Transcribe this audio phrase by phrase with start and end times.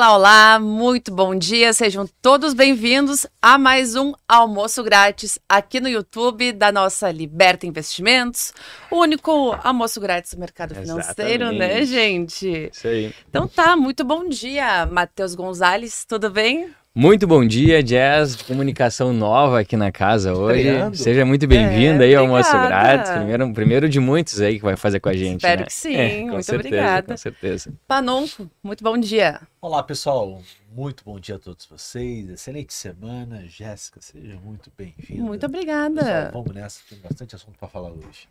[0.00, 5.90] Olá, olá, muito bom dia, sejam todos bem-vindos a mais um almoço grátis aqui no
[5.90, 8.54] YouTube da nossa Liberta Investimentos,
[8.90, 11.58] o único almoço grátis do mercado financeiro, né, Exatamente.
[11.58, 12.70] né, gente?
[12.72, 13.14] Isso aí.
[13.28, 16.74] Então tá, muito bom dia, Matheus Gonzalez, tudo bem?
[16.92, 18.34] Muito bom dia, Jazz.
[18.42, 20.58] Comunicação nova aqui na casa hoje.
[20.62, 20.96] Estreando.
[20.96, 22.68] Seja muito bem-vindo É, aí ao Almoço obrigada.
[22.96, 23.12] Grátis.
[23.12, 25.36] Primeiro, primeiro de muitos aí que vai fazer com a gente.
[25.36, 25.66] Espero né?
[25.66, 27.06] que sim, É, com muito certeza, obrigada.
[27.12, 27.72] Com certeza.
[27.86, 29.40] Panonco, muito bom dia.
[29.60, 30.42] Olá pessoal,
[30.74, 33.44] muito bom dia a todos vocês, excelente semana.
[33.46, 35.22] Jéssica, seja muito bem-vinda.
[35.22, 36.30] Muito Pessoal, obrigada.
[36.32, 38.28] vamos nessa, tem bastante assunto para falar hoje.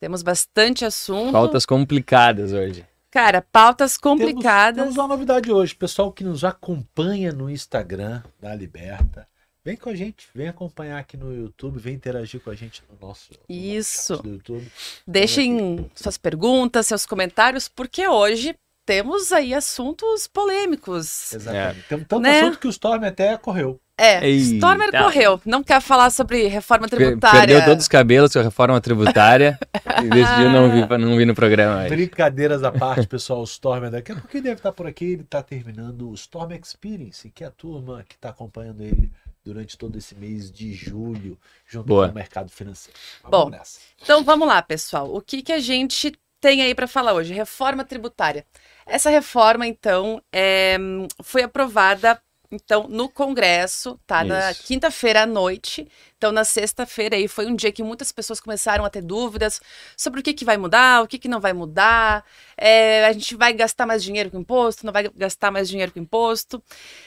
[0.00, 1.30] Temos bastante assunto.
[1.30, 2.84] Pautas complicadas hoje.
[3.10, 4.80] Cara, pautas Temos, complicadas.
[4.82, 9.26] temos uma novidade hoje, pessoal que nos acompanha no Instagram da Liberta.
[9.64, 13.06] Vem com a gente, vem acompanhar aqui no YouTube, vem interagir com a gente no
[13.06, 13.46] nosso, no nosso
[13.78, 14.20] Isso.
[14.24, 14.66] YouTube.
[15.06, 18.54] Deixem suas perguntas, seus comentários, porque hoje
[18.86, 21.32] temos aí assuntos polêmicos.
[21.34, 21.86] Exatamente.
[21.88, 22.40] Temos tanto Né?
[22.40, 23.78] assunto que o Storm até correu.
[24.00, 24.54] É, Eita.
[24.54, 27.40] Stormer correu, não quer falar sobre reforma tributária.
[27.40, 29.58] Perdeu todos os cabelos com a reforma tributária
[30.02, 31.80] e decidiu não vir, não vir no programa.
[31.80, 31.90] hoje.
[31.90, 35.22] Brincadeiras à parte, pessoal, o Storm é daqui a pouquinho deve estar por aqui, ele
[35.22, 39.12] está terminando o Storm Experience, que é a turma que está acompanhando ele
[39.44, 42.06] durante todo esse mês de julho, junto Boa.
[42.06, 42.98] com o mercado financeiro.
[43.22, 43.38] Mas Bom.
[43.40, 43.80] vamos nessa.
[44.02, 45.14] Então vamos lá, pessoal.
[45.14, 47.34] O que, que a gente tem aí para falar hoje?
[47.34, 48.46] Reforma tributária.
[48.86, 50.78] Essa reforma, então, é,
[51.22, 52.18] foi aprovada
[52.50, 54.24] então no Congresso, tá?
[54.24, 54.64] Na Isso.
[54.64, 55.86] quinta-feira à noite.
[56.18, 59.60] Então, na sexta-feira aí foi um dia que muitas pessoas começaram a ter dúvidas
[59.96, 62.24] sobre o que, que vai mudar, o que, que não vai mudar.
[62.56, 66.00] É, a gente vai gastar mais dinheiro com imposto, não vai gastar mais dinheiro com
[66.00, 66.62] imposto.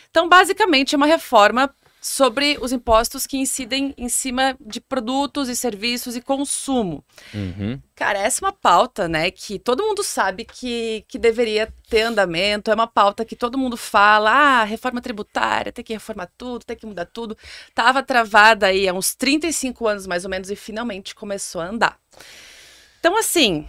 [0.09, 5.55] Então, basicamente, é uma reforma sobre os impostos que incidem em cima de produtos e
[5.55, 7.01] serviços e consumo.
[7.33, 7.81] Uhum.
[7.95, 12.69] Cara, essa é uma pauta, né, que todo mundo sabe que, que deveria ter andamento,
[12.69, 16.75] é uma pauta que todo mundo fala, ah, reforma tributária, tem que reformar tudo, tem
[16.75, 17.37] que mudar tudo.
[17.73, 21.97] Tava travada aí há uns 35 anos mais ou menos e finalmente começou a andar.
[22.99, 23.65] Então, assim,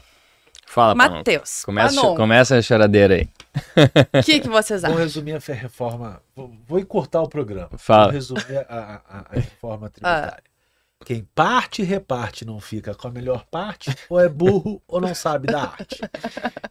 [0.75, 0.95] Fala.
[0.97, 3.29] Matheus, Começa, Panon, começa a choradeira aí.
[4.13, 5.03] o que, que vocês Vou acham?
[5.03, 7.71] resumir a reforma, vou, vou encurtar o programa.
[7.79, 8.05] Fala.
[8.07, 10.35] Vou resumir a, a- a reforma tributária.
[10.37, 10.43] Ah.
[11.05, 15.15] Quem parte e reparte não fica com a melhor parte, ou é burro ou não
[15.15, 16.01] sabe da arte.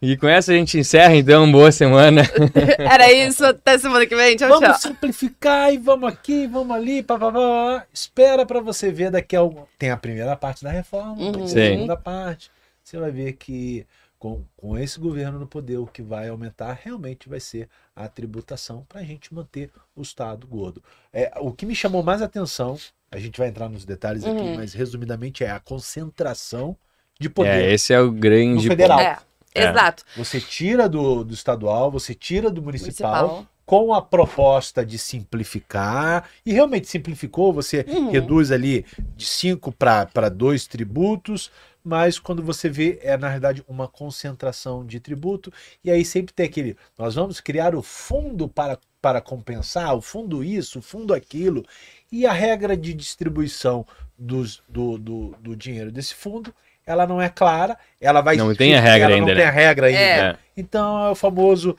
[0.01, 1.49] E com essa a gente encerra, então.
[1.51, 2.23] Boa semana.
[2.79, 4.59] Era isso, até semana que vem, tchau, tchau.
[4.59, 7.85] Vamos simplificar e vamos aqui, vamos ali, pá, pá, pá, pá.
[7.93, 9.63] Espera para você ver daqui a algum...
[9.77, 11.31] Tem a primeira parte da reforma, Uhum.
[11.31, 11.53] tem a Sim.
[11.53, 12.49] segunda parte.
[12.83, 13.85] Você vai ver que
[14.23, 18.85] com, com esse governo no poder, o que vai aumentar realmente vai ser a tributação
[18.87, 20.81] para a gente manter o Estado gordo.
[21.11, 22.77] É, o que me chamou mais atenção,
[23.11, 24.55] a gente vai entrar nos detalhes aqui, Uhum.
[24.55, 26.77] mas resumidamente é a concentração
[27.19, 27.73] de É, poder.
[27.73, 28.97] esse é o grande federal.
[28.97, 29.25] ponto.
[29.53, 29.69] É, É.
[29.69, 30.05] exato.
[30.15, 33.47] Você tira do, do estadual, você tira do municipal, Municipal.
[33.65, 38.09] com a proposta de simplificar, e realmente simplificou, você Uhum.
[38.09, 38.85] reduz ali
[39.17, 41.51] de cinco para dois tributos,
[41.83, 45.51] mas quando você vê, é na verdade uma concentração de tributo,
[45.83, 50.43] e aí sempre tem aquele, nós vamos criar o fundo para, para compensar, o fundo
[50.43, 51.65] isso, o fundo aquilo,
[52.11, 53.85] e a regra de distribuição
[54.17, 56.53] dos, do, do, do dinheiro desse fundo,
[56.85, 58.35] ela não é clara, ela vai...
[58.35, 59.39] Não tem a regra ela ainda, Não né?
[59.41, 59.99] tem a regra ainda.
[59.99, 60.37] É.
[60.55, 61.77] Então é o famoso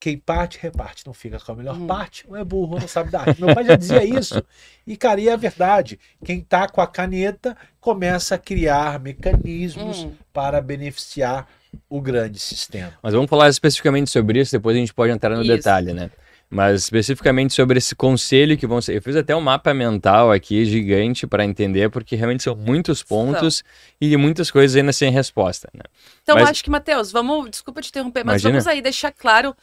[0.00, 1.06] quem parte, reparte.
[1.06, 1.86] Não fica com a melhor Hum.
[1.86, 3.38] parte, ou é burro, ou não sabe da arte.
[3.44, 4.42] Meu pai já dizia isso.
[4.86, 6.00] E, cara, e é verdade.
[6.24, 10.12] Quem tá com a caneta começa a criar mecanismos Hum.
[10.32, 11.46] para beneficiar
[11.88, 12.92] o grande sistema.
[13.02, 15.52] Mas vamos falar especificamente sobre isso, depois a gente pode entrar no Isso.
[15.52, 16.10] detalhe, né?
[16.52, 18.96] Mas especificamente sobre esse conselho que vão ser.
[18.96, 23.62] Eu fiz até um mapa mental aqui gigante para entender, porque realmente são muitos pontos
[24.00, 25.84] e muitas coisas ainda sem resposta, né?
[26.24, 27.50] Então, Mas- acho que, Matheus, vamos.
[27.50, 28.50] Desculpa te interromper, mas Imagina.
[28.54, 29.54] vamos aí deixar claro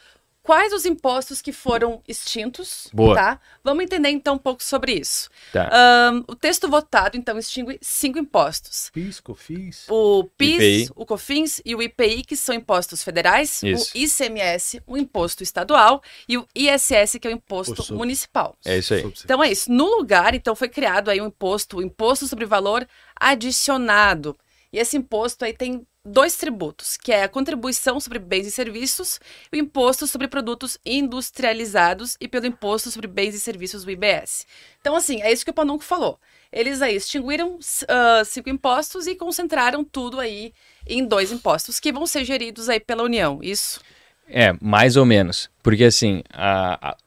[0.47, 2.87] quais os impostos que foram extintos.
[2.93, 3.13] Boa.
[3.13, 3.41] Tá?
[3.61, 5.29] Vamos entender então um pouco sobre isso.
[5.51, 5.67] Tá.
[5.69, 8.89] Ahn, o texto votado, então, extingue cinco impostos.
[8.93, 9.85] Pisco, fiz.
[9.89, 10.53] O PIS,
[10.85, 10.89] IPI.
[10.95, 13.91] o COFINS e o IPI, que são impostos federais, Isso.
[13.93, 18.55] o ICMS, o imposto estadual, e o ISS, que é o imposto sub- municipal.
[18.63, 19.03] É isso aí.
[19.25, 19.69] Então é isso.
[19.69, 22.87] No lugar, então, foi criado aí um imposto, o imposto sobre valor
[23.19, 24.37] adicionado.
[24.71, 29.19] E esse imposto aí tem dois tributos, que é a contribuição sobre bens e serviços
[29.51, 34.45] o imposto sobre produtos industrializados e pelo imposto sobre bens e serviços do IBS.
[34.79, 36.19] Então, assim, é isso que o Panunco falou.
[36.51, 40.53] Eles aí extinguiram ah, cinco impostos e concentraram tudo aí
[40.87, 43.39] em dois impostos, que vão ser geridos aí pela União.
[43.43, 43.81] Isso.
[44.29, 45.49] É, mais ou menos.
[45.61, 46.97] Porque assim, a, a, o-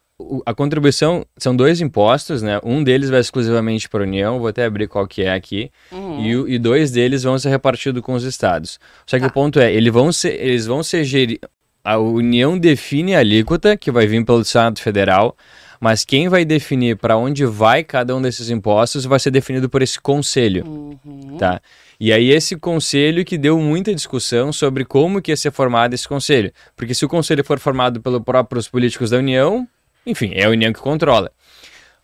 [0.46, 2.60] a contribuição são dois impostos, né?
[2.64, 6.46] Um deles vai exclusivamente para a União, vou até abrir qual que é aqui, Uhum.
[6.48, 8.78] e, e dois deles vão ser repartidos com os estados.
[9.06, 9.28] Só que Tá.
[9.28, 11.40] o ponto é, eles vão ser, eles vão ser geri-
[11.82, 15.34] a União define a alíquota, que vai vir pelo Senado Federal,
[15.80, 19.80] mas quem vai definir para onde vai cada um desses impostos vai ser definido por
[19.80, 21.38] esse conselho, Uhum.
[21.38, 21.58] tá?
[21.98, 26.06] E aí esse conselho que deu muita discussão sobre como que ia ser formado esse
[26.06, 29.66] conselho, porque se o conselho for formado pelos próprios políticos da União,
[30.10, 31.30] enfim, é a União que controla.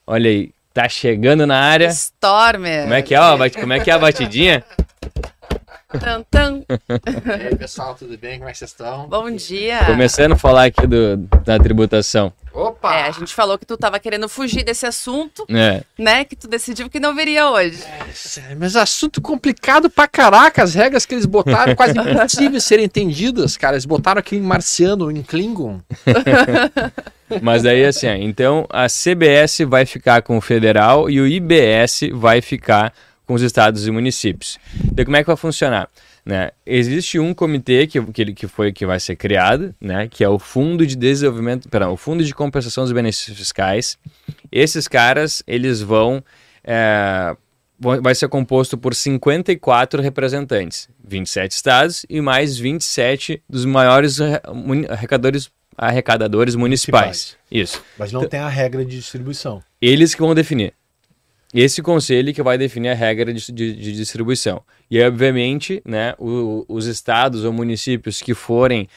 [0.06, 1.88] Olha aí, tá chegando na área.
[1.88, 2.82] Stormer.
[2.82, 4.64] Como é que é, ó, como é que é a batidinha?
[6.00, 6.62] Tan, tan.
[6.68, 8.38] E aí, pessoal, tudo bem?
[8.38, 9.08] Como é que vocês estão?
[9.08, 9.84] Bom dia.
[9.86, 12.32] Começando a falar aqui do, da tributação.
[12.52, 12.94] Opa!
[12.94, 16.24] É, a gente falou que tu tava querendo fugir desse assunto, É, né?
[16.24, 17.84] Que tu decidiu que não viria hoje.
[18.58, 20.62] Mas assunto complicado pra caraca.
[20.62, 23.74] As regras que eles botaram quase impossíveis serem entendidas, cara.
[23.74, 25.80] Eles botaram aquele marciano em Klingon.
[27.42, 32.40] mas aí assim, então a CBS vai ficar com o federal e o IBS vai
[32.40, 32.92] ficar
[33.26, 34.58] com os estados e municípios.
[34.84, 35.88] Então como é que vai funcionar?
[36.24, 36.50] Né?
[36.66, 40.08] Existe um comitê que, que, que foi que vai ser criado, né?
[40.10, 43.96] Que é o Fundo de Desenvolvimento, perdão, o Fundo de Compensação dos Benefícios Fiscais.
[44.50, 46.22] Esses caras, eles vão
[46.64, 47.36] é,
[47.78, 54.86] vai ser composto por 54 representantes, 27 estados e mais 27 dos maiores arre- muni-
[55.76, 57.36] arrecadadores, arrecadadores municipais.
[57.50, 57.82] Isso.
[57.98, 59.62] Mas não tem a regra de distribuição.
[59.80, 60.72] Eles que vão definir.
[61.54, 64.62] Esse conselho que vai definir a regra de, de- de distribuição.
[64.90, 68.88] E aí, obviamente, né, o- os estados ou municípios que forem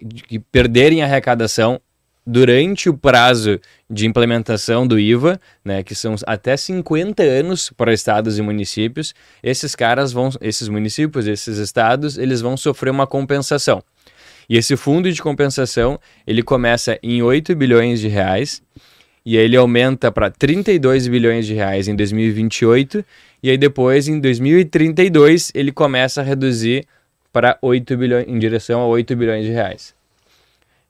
[0.00, 1.80] de- que perderem a arrecadação
[2.26, 3.58] durante o prazo
[3.88, 9.74] de implementação do IVA, né, que são até 50 anos para estados e municípios, esses
[9.74, 13.82] caras vão, esses municípios, esses estados, eles vão sofrer uma compensação.
[14.48, 18.62] E esse fundo de compensação, ele começa em 8 bilhões de reais,
[19.24, 23.04] e aí ele aumenta para 32 bilhões de reais em 2028,
[23.42, 26.86] e aí depois, em 2032, ele começa a reduzir
[27.32, 29.94] para 8 bilhões, em direção a 8 bilhões de reais.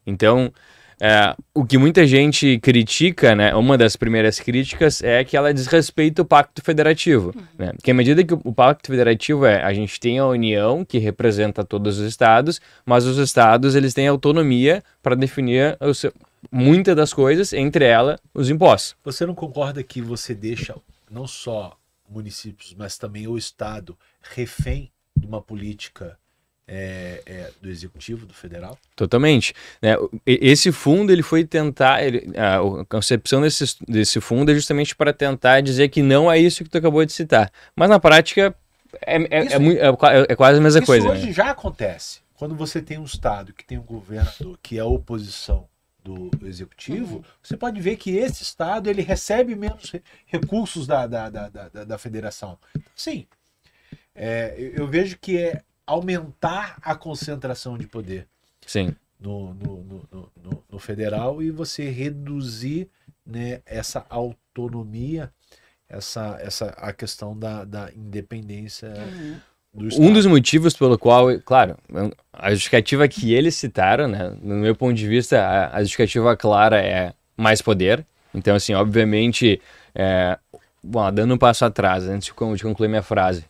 [0.07, 0.53] Então,
[1.01, 6.23] é, o que muita gente critica, né, uma das primeiras críticas é que ela desrespeita
[6.23, 7.35] o Pacto Federativo.
[7.57, 7.73] Né?
[7.73, 11.65] Porque à medida que o, Pacto Federativo é, a gente tem a União, que representa
[11.65, 16.13] todos os estados, mas os estados eles têm autonomia para definir o seu-
[16.51, 18.97] muitas das coisas, entre elas os impostos.
[19.05, 20.75] Você não concorda que você deixa
[21.11, 21.77] não só
[22.09, 23.97] municípios, mas também o Estado
[24.35, 26.17] refém de uma política
[26.69, 28.79] é, é, do Executivo, do Federal?
[28.95, 29.55] Totalmente.
[29.81, 29.97] Né?
[30.27, 35.63] Esse fundo ele foi tentar, ele- a, concepção desse, desse fundo é justamente para tentar
[35.63, 37.51] dizer que não é isso que tu acabou de citar.
[37.75, 38.55] Mas na prática
[39.07, 41.09] é, é, Isso- é mui- é qua- é quase a mesma Isso coisa.
[41.09, 41.33] hoje né?
[41.33, 42.21] já acontece.
[42.35, 45.67] Quando você tem um Estado que tem um governador que é a oposição
[46.05, 51.29] do Executivo, você pode ver que esse Estado ele recebe menos re- recursos da, da,
[51.29, 52.57] da, da, da- Federação.
[52.95, 53.27] Sim,
[54.15, 58.27] é, eu, eu vejo que é aumentar a concentração de poder.
[58.67, 58.95] Sim.
[59.19, 62.89] no, no, no, no- federal e você reduzir
[63.27, 65.33] né, essa autonomia,
[65.89, 68.93] essa, essa a questão da, da independência
[69.75, 70.07] do Estado.
[70.07, 71.77] Um dos motivos pelo qual, claro,
[72.33, 76.81] a justificativa que eles citaram, né, no meu ponto de vista, a, a justificativa clara
[76.81, 78.07] é mais poder.
[78.35, 79.61] Então, assim, obviamente,
[79.95, 80.39] é,
[80.83, 83.45] bom, dando um passo atrás, antes de concluir minha frase,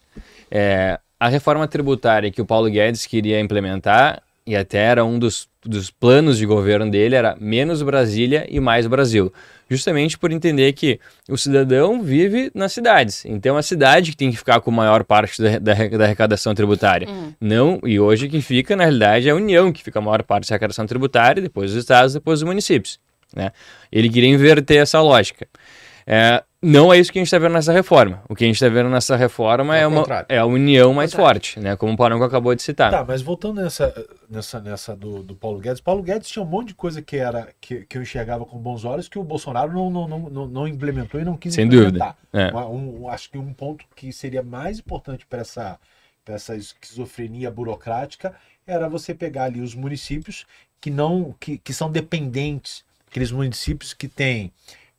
[0.50, 5.46] é, a reforma tributária que o Paulo Guedes queria implementar, e até era um dos,
[5.62, 9.30] dos planos de governo dele, era menos Brasília e mais Brasil.
[9.68, 10.98] Justamente por entender que
[11.28, 13.26] o cidadão vive nas cidades.
[13.26, 16.54] Então, a cidade que tem que ficar com a maior parte da, da, da arrecadação
[16.54, 17.06] tributária.
[17.38, 20.48] Não, e hoje que fica, na realidade, é a União que fica a maior parte
[20.48, 22.98] da arrecadação tributária, depois os estados, depois os municípios.
[23.36, 23.52] Né?
[23.92, 25.46] Ele queria inverter essa lógica.
[26.06, 28.22] É, não é isso que a gente está vendo nessa reforma.
[28.28, 30.26] O que a gente está vendo nessa reforma É é, uma, contrário.
[30.28, 31.76] é a união mais forte, né?
[31.76, 32.90] como o Parango acabou de citar.
[32.90, 33.94] Tá, mas voltando nessa,
[34.28, 37.48] nessa, nessa do, do Paulo Guedes, Paulo Guedes tinha um monte de coisa que era
[37.60, 40.68] que, que eu enxergava com bons olhos que o Bolsonaro não, não, não, não, não
[40.68, 42.16] implementou e não quis Sem implementar.
[42.32, 42.50] dúvida.
[42.50, 42.54] É.
[42.66, 45.78] Um- um- acho que um ponto que seria mais importante para essa,
[46.24, 48.34] pra essa esquizofrenia burocrática
[48.66, 50.44] era você pegar ali os municípios
[50.80, 54.52] que não que, que são dependentes, aqueles municípios que têm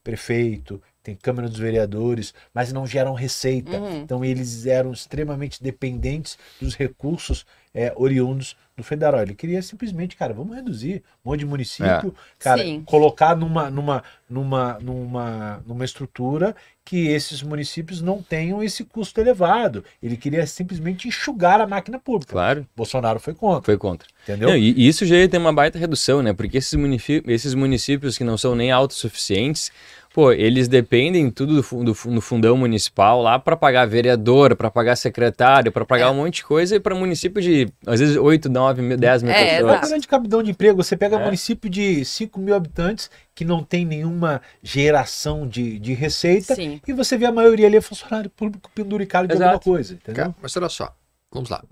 [0.04, 3.77] prefeito, tem Câmara dos Vereadores, mas não geram receita.
[3.77, 4.01] Uhum.
[4.01, 9.21] Então eles eram extremamente dependentes dos recursos é, oriundos do federal.
[9.21, 12.81] Ele queria simplesmente, cara, vamos reduzir um monte de município, cara, Sim.
[12.86, 19.83] colocar numa, numa, numa, numa, numa estrutura que esses municípios não tenham esse custo elevado.
[20.01, 22.31] Ele queria simplesmente enxugar a máquina pública.
[22.31, 24.07] Claro, Bolsonaro foi contra, foi contra.
[24.24, 24.50] entendeu?
[24.50, 26.33] Não, e, e isso já ia ter uma baita redução, né?
[26.33, 29.71] Porque esses, munici- esses municípios que não são nem autossuficientes,
[30.12, 35.71] pô, eles dependem tudo do, do fundão municipal lá para pagar vereador, para pagar secretário,
[35.71, 36.09] para pagar É.
[36.09, 39.23] um monte de coisa, e para município de de, às vezes, 8, 9, mil, 10
[39.23, 39.71] mil É, pessoas.
[39.71, 39.85] Exato.
[39.85, 40.83] o grande cabidão de emprego?
[40.83, 41.23] Você pega É.
[41.25, 46.79] município de 5 mil habitantes que não tem nenhuma geração de, de receita Sim.
[46.88, 49.51] e você vê a maioria ali é funcionário público penduricado de Exato.
[49.53, 50.23] alguma coisa, entendeu?
[50.25, 50.95] Cara, mas olha só,
[51.31, 51.63] vamos lá.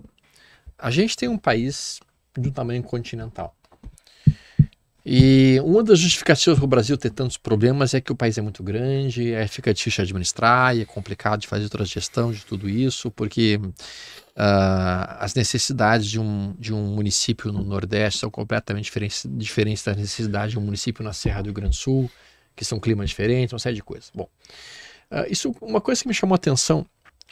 [0.78, 2.00] A gente tem um país
[2.36, 3.54] de um tamanho continental.
[5.10, 8.42] E uma das justificativas para o Brasil ter tantos problemas é que o país é
[8.42, 12.30] muito grande, é, fica difícil de administrar, e é complicado de fazer toda a gestão
[12.30, 13.58] de tudo isso, porque
[14.40, 19.96] ah, as necessidades de um, de um município no Nordeste são completamente diferentes, diferentes das
[19.96, 22.08] necessidades de um município na Serra do Rio Grande do Sul,
[22.54, 24.12] que são climas diferentes, uma série de coisas.
[24.14, 24.28] Bom,
[25.10, 26.86] ah, isso uma coisa que me chamou a atenção,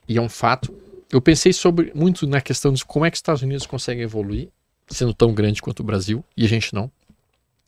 [0.08, 0.76] e é um fato,
[1.12, 4.48] eu pensei sobre muito na questão de como é que os Estados Unidos conseguem evoluir,
[4.88, 6.90] sendo tão grande quanto o Brasil, e a gente não.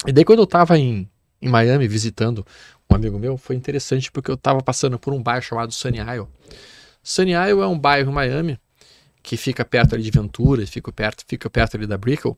[0.05, 1.09] E daí quando eu estava em,
[1.41, 2.45] em Miami visitando
[2.91, 6.27] um amigo meu, foi interessante porque eu estava passando por um bairro chamado Sunny Isle.
[7.05, 8.59] Sunny Isle é um bairro em Miami
[9.29, 12.35] que fica perto ali de Ventura, fica perto, fica perto ali da Brickell.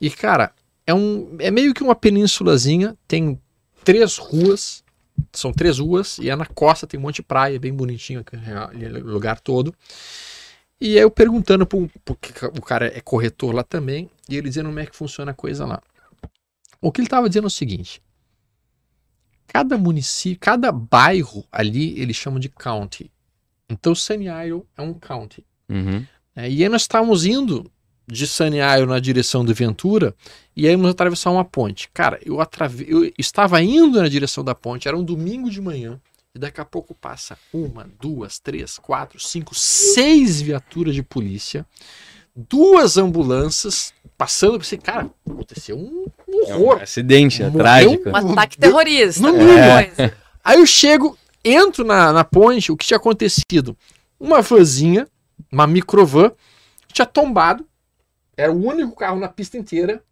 [0.00, 0.52] E cara,
[0.86, 3.36] é um é meio que uma penínsulazinha, tem
[3.82, 4.84] três ruas,
[5.32, 9.00] são três ruas e é na costa, tem um monte de praia, bem bonitinho aquele
[9.00, 9.74] lugar todo.
[10.80, 14.48] E aí eu perguntando pro, pro que o cara é corretor lá também, e ele
[14.48, 15.82] dizendo como é que funciona a coisa lá.
[16.80, 18.00] O que ele estava dizendo é o seguinte:
[19.48, 23.10] cada município, cada bairro ali, eles chamam de county.
[23.68, 25.44] Então Sunny Isle é um county.
[25.68, 26.06] Uhum.
[26.34, 27.70] É, e aí nós estávamos indo
[28.06, 30.14] de Isle na direção do Ventura,
[30.56, 31.88] e aí vamos atravessar uma ponte.
[31.94, 32.84] Cara, eu, atrave...
[32.88, 36.00] eu estava indo na direção da ponte, era um domingo de manhã,
[36.34, 41.64] e daqui a pouco passa uma, duas, três, quatro, cinco, seis viaturas de polícia,
[42.34, 46.06] duas ambulâncias passando, eu pensei, cara, aconteceu um
[46.46, 46.82] É um horror.
[46.82, 48.08] acidente, é trágico.
[48.08, 49.22] Um ataque terrorista.
[49.22, 49.96] No qualquer mínimo.
[49.96, 50.14] coisa.
[50.44, 53.76] Aí eu chego, entro na, na ponte, o que tinha acontecido?
[54.18, 55.08] Uma vanzinha,
[55.50, 56.32] uma microvan,
[56.92, 57.66] tinha tombado,
[58.36, 60.02] era o único carro na pista inteira,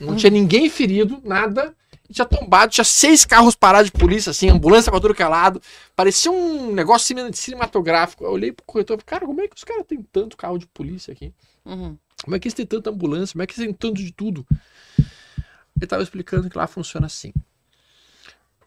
[0.00, 1.74] não tinha ninguém ferido, nada,
[2.10, 5.60] tinha tombado, tinha seis carros parados de polícia, assim, ambulância pra tudo que é lado,
[5.94, 8.24] parecia um negócio cine- cinematográfico.
[8.24, 10.58] Eu olhei pro corretor e falei, cara, como é que os caras têm tanto carro
[10.58, 11.32] de polícia aqui?
[11.64, 11.96] Uhum.
[12.24, 13.32] Como é que eles têm tanta ambulância?
[13.34, 14.46] Como é que eles têm tanto de tudo?
[14.98, 17.32] Ele estava explicando que lá funciona assim.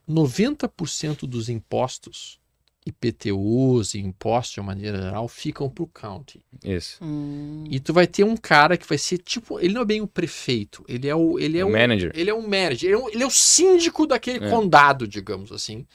[0.08, 2.40] 90% dos impostos,
[2.86, 6.42] IPTUs e impostos de uma maneira geral, ficam pro county.
[6.64, 6.98] Isso.
[7.04, 7.66] Hum.
[7.70, 10.08] E tu vai ter um cara que vai ser tipo, ele não é bem o
[10.08, 12.12] prefeito, ele é o ele é o o manager.
[12.16, 14.50] ele é um manager, ele é, um- ele é o síndico daquele É.
[14.50, 15.86] condado, digamos assim.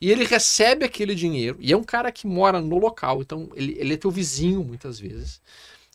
[0.00, 3.74] E ele recebe aquele dinheiro, e é um cara que mora no local, então ele,
[3.78, 5.40] ele é teu vizinho muitas vezes.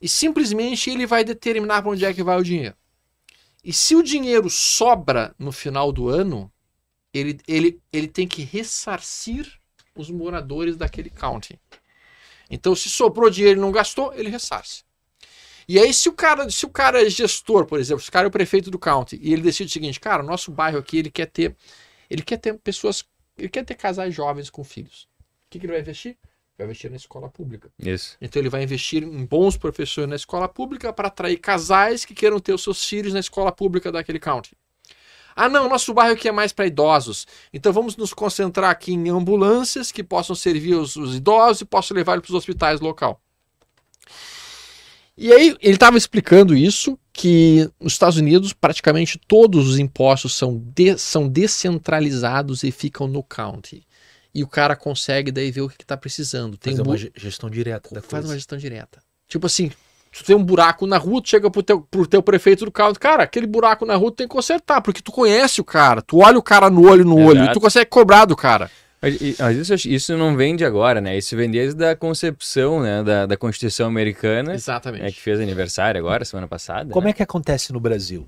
[0.01, 2.75] E simplesmente ele vai determinar para onde é que vai o dinheiro.
[3.63, 6.51] E se o dinheiro sobra no final do ano,
[7.13, 9.58] ele, ele, ele tem que ressarcir
[10.01, 11.59] os moradores daquele county.
[12.49, 14.83] Então, se sobrou dinheiro e não gastou, ele ressarce.
[15.67, 18.25] E aí, se o cara, se o cara é gestor, por exemplo, se o cara
[18.25, 20.97] é o prefeito do county, e ele decide o seguinte, cara, o nosso bairro aqui,
[20.97, 21.55] ele quer ter,
[22.09, 23.05] ele quer ter pessoas,
[23.37, 25.07] ele quer ter casais jovens com filhos.
[25.45, 26.17] O que, que ele vai investir?
[26.57, 27.71] Vai investir na escola pública.
[27.77, 28.17] Isso.
[28.19, 32.39] Então ele vai investir em bons professores na escola pública para atrair casais que queiram
[32.39, 34.57] ter os seus filhos na escola pública daquele county.
[35.39, 37.25] Ah, não, nosso bairro aqui é mais para idosos.
[37.53, 41.95] Então vamos nos concentrar aqui em ambulâncias que possam servir os, os idosos e possam
[41.95, 43.21] levar eles para os hospitais local.
[45.17, 50.57] E aí ele estava explicando isso que nos Estados Unidos praticamente todos os impostos são,
[50.73, 53.85] de- são descentralizados e ficam no county.
[54.33, 56.55] E o cara consegue daí ver o que está precisando.
[56.57, 58.27] Tem Fazer bu- uma ge- gestão direta faz coisa.
[58.27, 59.01] uma gestão direta.
[59.27, 59.71] Tipo assim,
[60.11, 62.93] tu tem um buraco na rua, tu chega pro teu, pro teu prefeito do carro,
[62.99, 66.17] cara, aquele buraco na rua tu tem que consertar, porque tu conhece o cara, tu
[66.19, 68.69] olha o cara no olho no olho, e tu consegue cobrar do cara.
[69.01, 71.17] Mas, isso, isso não vem de agora, né?
[71.17, 75.03] Isso vem desde a concepção né, da, da Constituição Americana, Exatamente.
[75.03, 76.91] né, que fez aniversário agora, semana passada.
[76.91, 77.11] Como né?
[77.11, 78.27] é que acontece no Brasil?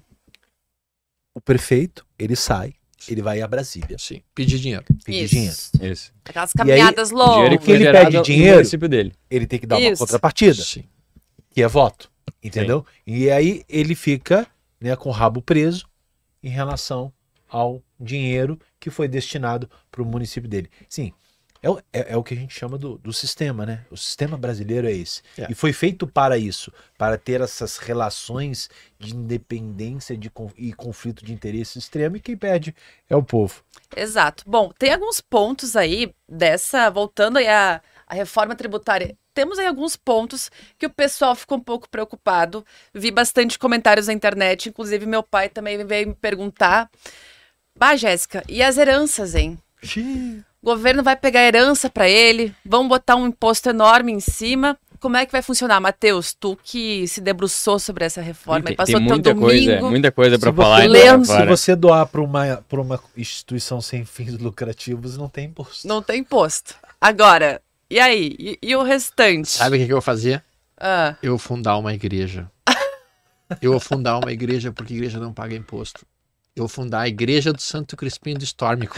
[1.35, 2.73] O prefeito, ele sai,
[3.09, 4.85] ele vai a Brasília Sim, pedir dinheiro.
[5.03, 5.33] pedir Isso.
[5.33, 5.93] dinheiro.
[5.93, 6.13] Isso.
[6.23, 7.59] Aquelas E aí, caminhadas O dinheiro longas.
[7.59, 8.88] que foi ele pede dinheiro?
[8.89, 9.13] dele.
[9.29, 10.00] Ele tem que dar uma Isso.
[10.00, 10.83] contrapartida, Sim.
[11.51, 12.10] Que é voto.
[12.43, 12.86] Entendeu?
[13.05, 14.48] E aí ele fica
[14.79, 15.88] né, com o rabo preso
[16.41, 17.13] em relação
[17.48, 20.70] ao dinheiro que foi destinado para o município dele.
[20.89, 21.13] Sim,
[21.62, 23.86] é, o- é- é o que a gente chama do, do sistema, né?
[23.91, 25.22] O sistema brasileiro é esse.
[25.38, 25.46] É.
[25.51, 28.67] E foi feito para isso, para ter essas relações
[28.98, 32.74] de independência de, e conflito de interesse extremo, e quem perde
[33.08, 33.63] é o povo.
[33.96, 34.43] Exato.
[34.48, 39.15] Bom, tem alguns pontos aí dessa, voltando aí à, à reforma tributária.
[39.33, 42.65] Temos aí alguns pontos que o pessoal ficou um pouco preocupado.
[42.93, 46.89] Vi bastante comentários na internet, inclusive meu pai também veio me perguntar.
[47.77, 49.57] Bah, Jéssica, e as heranças, hein?
[50.61, 54.77] O governo vai pegar herança para ele, vão botar um imposto enorme em cima.
[55.00, 56.33] como é que vai funcionar, Matheus?
[56.33, 59.47] Tu que se debruçou sobre essa reforma tem, e passou tem teu muita domingo.
[59.47, 60.85] coisa, muita coisa para falar.
[60.85, 65.88] então, Se você doar para uma, pra uma instituição sem fins lucrativos, não tem imposto.
[65.88, 66.75] Não tem imposto.
[67.00, 67.59] Agora,
[67.95, 68.36] e aí?
[68.39, 69.50] E, e o restante?
[69.50, 70.43] Sabe o que, que eu vou fazer?
[70.79, 72.50] Ah, Eu vou fundar uma igreja.
[73.62, 76.06] Eu vou fundar uma igreja porque igreja não paga imposto.
[76.56, 78.95] Eu vou fundar a igreja do Santo Crispim do Stórmico.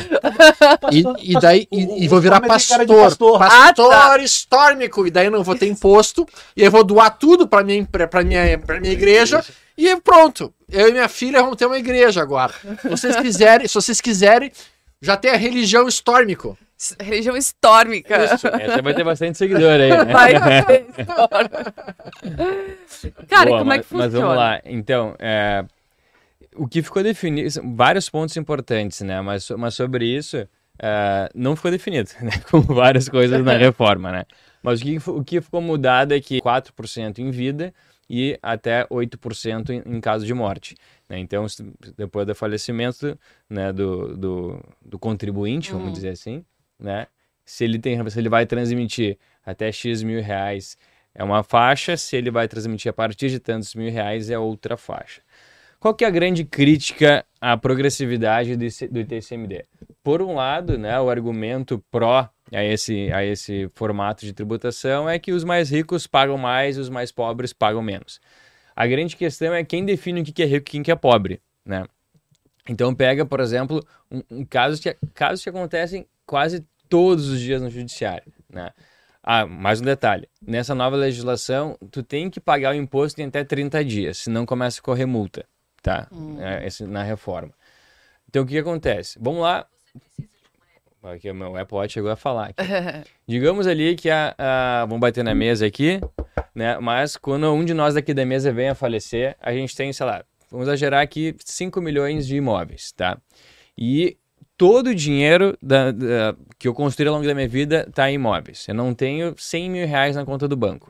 [0.92, 2.86] E, e daí O- e, e vou virar pastor.
[2.88, 3.40] pastor.
[3.40, 4.24] Pastor, Ah, tá.
[4.24, 5.06] Stórmico.
[5.08, 6.28] E daí eu não vou ter imposto.
[6.56, 9.44] E eu vou doar tudo pra minha, pra, pra minha, pra minha igreja.
[9.78, 10.54] E pronto.
[10.72, 12.54] Eu e minha filha vamos ter uma igreja agora.
[12.82, 14.52] Se vocês quiserem, se vocês quiserem,
[15.02, 16.58] já tem a religião Stórmico.
[17.00, 18.16] Religião histórmica.
[18.16, 19.90] Essa vai ter bastante seguidor aí.
[19.90, 20.06] né?
[20.06, 20.86] Vai ter
[23.28, 24.04] Cara, Boa, como é mas- que funciona?
[24.06, 24.62] Mas vamos lá.
[24.66, 25.66] Então, é,
[26.56, 29.22] o que ficou definido, vários pontos importantes, né?
[29.22, 30.38] Mas, mas sobre isso,
[30.80, 32.32] é, não ficou definido, né?
[32.50, 34.26] Como várias coisas na reforma, né?
[34.62, 37.74] Mas o que, o que ficou mudado é que 4% em vida
[38.10, 40.76] e até 8% em, em caso de morte.
[41.10, 41.20] né?
[41.20, 41.46] Então,
[41.98, 43.18] depois do falecimento
[43.50, 45.94] né, do, do, do contribuinte, vamos Uhum.
[45.94, 46.46] dizer assim,
[46.84, 47.08] né?
[47.46, 50.78] Se ele, tem, se ele vai transmitir até X mil reais
[51.16, 54.76] é uma faixa, se ele vai transmitir a partir de tantos mil reais é outra
[54.76, 55.22] faixa.
[55.80, 59.66] Qual que é a grande crítica à progressividade do ITCMD?
[60.02, 65.20] Por um lado, né, o argumento pró a esse, a esse formato de tributação é
[65.20, 68.22] que os mais ricos pagam mais e os mais pobres pagam menos.
[68.76, 71.42] A grande questão é quem define o que é rico e quem que é pobre,
[71.66, 71.86] né?
[72.68, 77.62] Então pega, por exemplo, um, um casos, que, casos que acontecem quase todos os dias
[77.62, 78.72] no judiciário, né?
[79.22, 80.28] Ah, mais um detalhe.
[80.46, 84.80] Nessa nova legislação, tu tem que pagar o imposto em até 30 dias, senão começa
[84.80, 85.46] a correr multa,
[85.82, 86.08] tá?
[86.40, 87.52] É, esse- na reforma.
[88.28, 89.18] Então, o que, que acontece?
[89.22, 89.66] Vamos lá.
[91.04, 92.48] Aqui, o meu Apple Watch chegou a falar.
[92.58, 92.64] aqui.
[93.28, 96.00] Digamos ali que a, a- Vamos bater na mesa aqui,
[96.56, 96.78] né?
[96.80, 100.06] Mas quando um de nós daqui da mesa vem a falecer, a gente tem, sei
[100.06, 103.18] lá, vamos exagerar aqui 5 milhões de imóveis, tá?
[103.78, 104.18] E
[104.64, 108.14] todo o dinheiro da- da- que eu construí ao longo da minha vida está em
[108.16, 108.66] imóveis.
[108.68, 110.90] Eu não tenho 100 mil reais na conta do banco.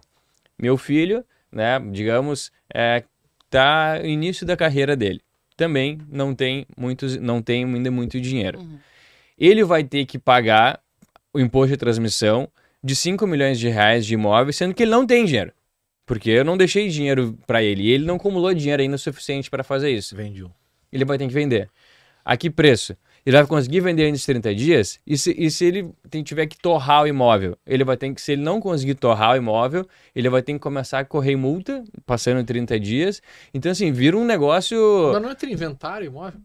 [0.60, 3.04] Meu filho, né, digamos, é,
[3.50, 5.22] tá no início da carreira dele.
[5.58, 8.60] Também não tem muitos, não tem ainda muito dinheiro.
[9.38, 10.80] Ele vai ter que pagar
[11.34, 12.48] o imposto de transmissão
[12.84, 15.52] de 5 milhões de reais de imóveis, sendo que ele não tem dinheiro.
[16.06, 19.50] Porque eu não deixei dinheiro para ele e ele não acumulou dinheiro ainda o suficiente
[19.50, 20.52] para fazer isso Vende um.
[20.92, 21.70] ele vai ter que vender.
[22.24, 22.96] A que preço?
[23.26, 25.00] Ele vai conseguir vender antes de 30 dias?
[25.08, 27.58] E se, e se ele tem- tiver que torrar o imóvel?
[27.66, 30.60] Ele vai ter que, se ele não conseguir torrar o imóvel, ele vai ter que
[30.60, 33.22] começar a correr multa, passando 30 dias.
[33.54, 36.42] Então, assim, vira um negócio Mas não entra inventário imóvel?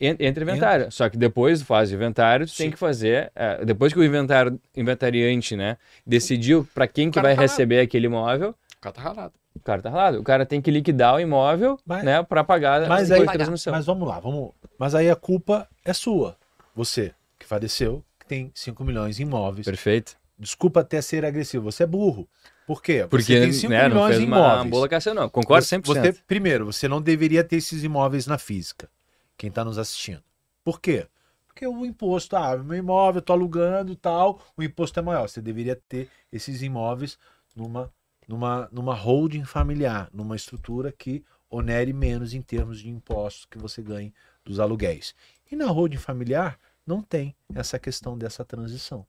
[0.00, 0.90] en- entre inventário.
[0.90, 3.30] Só que depois faz o inventário, tu tem que fazer.
[3.34, 7.46] eh, depois que o inventário, inventariante, né, decidiu para quem que vai tá lá.
[7.46, 9.34] receber aquele imóvel, cara tá ralado.
[9.54, 10.20] o cara tá ralado.
[10.20, 13.72] O cara tem que liquidar o imóvel, Mas- né, para pagar Mas o aí, transmissão.
[13.72, 14.52] mas vamos lá, vamos.
[14.78, 16.36] Mas aí a culpa é sua.
[16.74, 19.64] Você que faleceu, que tem 5 milhões em imóveis.
[19.64, 20.16] Perfeito.
[20.38, 21.70] Desculpa até ser agressivo.
[21.70, 22.28] Você é burro.
[22.66, 23.06] Por quê?
[23.08, 24.60] Porque tem 5 né, não milhões em uma, imóveis.
[24.62, 25.28] uma boa locação, não.
[25.28, 25.84] Concordo Você- 100%.
[26.16, 28.88] Você, primeiro, você não deveria ter esses imóveis na física.
[29.36, 30.22] Quem está nos assistindo.
[30.64, 31.06] Por quê?
[31.46, 35.28] Porque o imposto, ah, meu imóvel, eu tô alugando e tal, o imposto é maior.
[35.28, 37.16] Você deveria ter esses imóveis
[37.54, 37.92] numa,
[38.28, 43.82] numa, numa holding familiar, numa estrutura que onere menos em termos de impostos que você
[43.82, 44.12] ganhe
[44.44, 45.14] dos aluguéis.
[45.50, 49.06] E na holding familiar não tem essa questão dessa transição.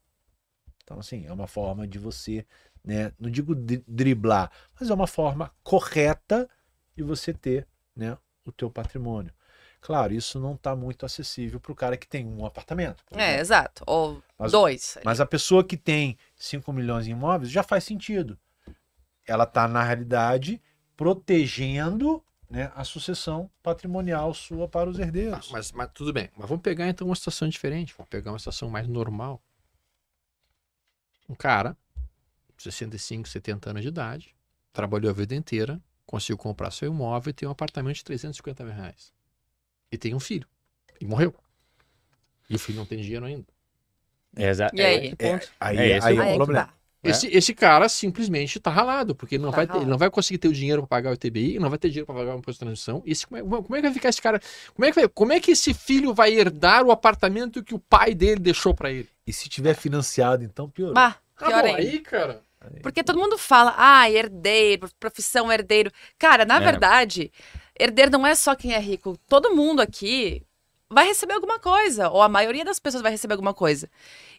[0.84, 2.46] Então, assim, é uma forma de você,
[2.84, 6.48] né, não digo dri- driblar, mas é uma forma correta
[6.94, 9.32] de você ter, né, o teu patrimônio.
[9.80, 13.04] Claro, isso não está muito acessível para o cara que tem um apartamento.
[13.12, 13.84] É, exato.
[13.86, 14.98] Ou Mas- dois.
[15.04, 18.38] Mas a pessoa que tem 5 milhões em imóveis já faz sentido.
[19.26, 20.60] Ela está, na realidade,
[20.96, 25.50] protegendo né, a sucessão patrimonial sua para os herdeiros.
[25.50, 26.30] mas, mas tudo bem.
[26.36, 27.94] Mas vamos pegar então uma situação diferente.
[27.96, 29.42] Vamos pegar uma situação mais normal.
[31.28, 31.76] Um cara,
[32.58, 34.34] 65, 70 anos de idade,
[34.72, 38.74] trabalhou a vida inteira, conseguiu comprar seu imóvel e tem um apartamento de 350 mil
[38.74, 39.12] reais.
[39.92, 40.48] E tem um filho.
[41.00, 41.34] E morreu.
[42.50, 43.46] E o filho não tem dinheiro ainda.
[44.36, 45.16] Exa- E aí?
[45.60, 46.50] aí É, é, esse aí é o é Aí o é que problema.
[46.50, 46.72] tá.
[47.02, 47.10] É.
[47.10, 50.38] Esse, esse cara simplesmente tá ralado, porque ele não, Tá vai ter- não vai conseguir
[50.38, 52.52] ter o dinheiro para pagar o ele não vai ter dinheiro para pagar o imposto
[52.52, 53.02] de transmissão.
[53.06, 54.40] Esse, como, é, como é que vai ficar esse cara?
[54.74, 57.78] Como é, que vai- como é que esse filho vai herdar o apartamento que o
[57.78, 59.08] pai dele deixou para ele?
[59.26, 60.94] E se tiver financiado, então piorou.
[60.94, 61.78] Bah, Tá pior bom, ainda.
[61.80, 62.40] aí, cara.
[62.82, 65.92] Porque todo mundo fala, ah, herdeiro, profissão herdeiro.
[66.18, 66.60] Cara, na É.
[66.60, 67.30] verdade,
[67.78, 69.16] herdeiro não é só quem é rico.
[69.28, 70.42] Todo mundo aqui
[70.90, 73.90] vai receber alguma coisa, ou a maioria das pessoas vai receber alguma coisa.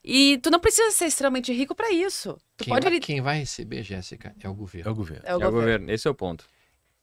[0.03, 2.37] E tu não precisa ser extremamente rico para isso.
[2.55, 4.91] Tu Quem, pode vai, quem vai receber, Jéssica, é o É governo.
[4.91, 5.23] o governo.
[5.25, 5.51] É o É o governo.
[5.61, 5.91] governo.
[5.91, 6.45] Esse é o ponto.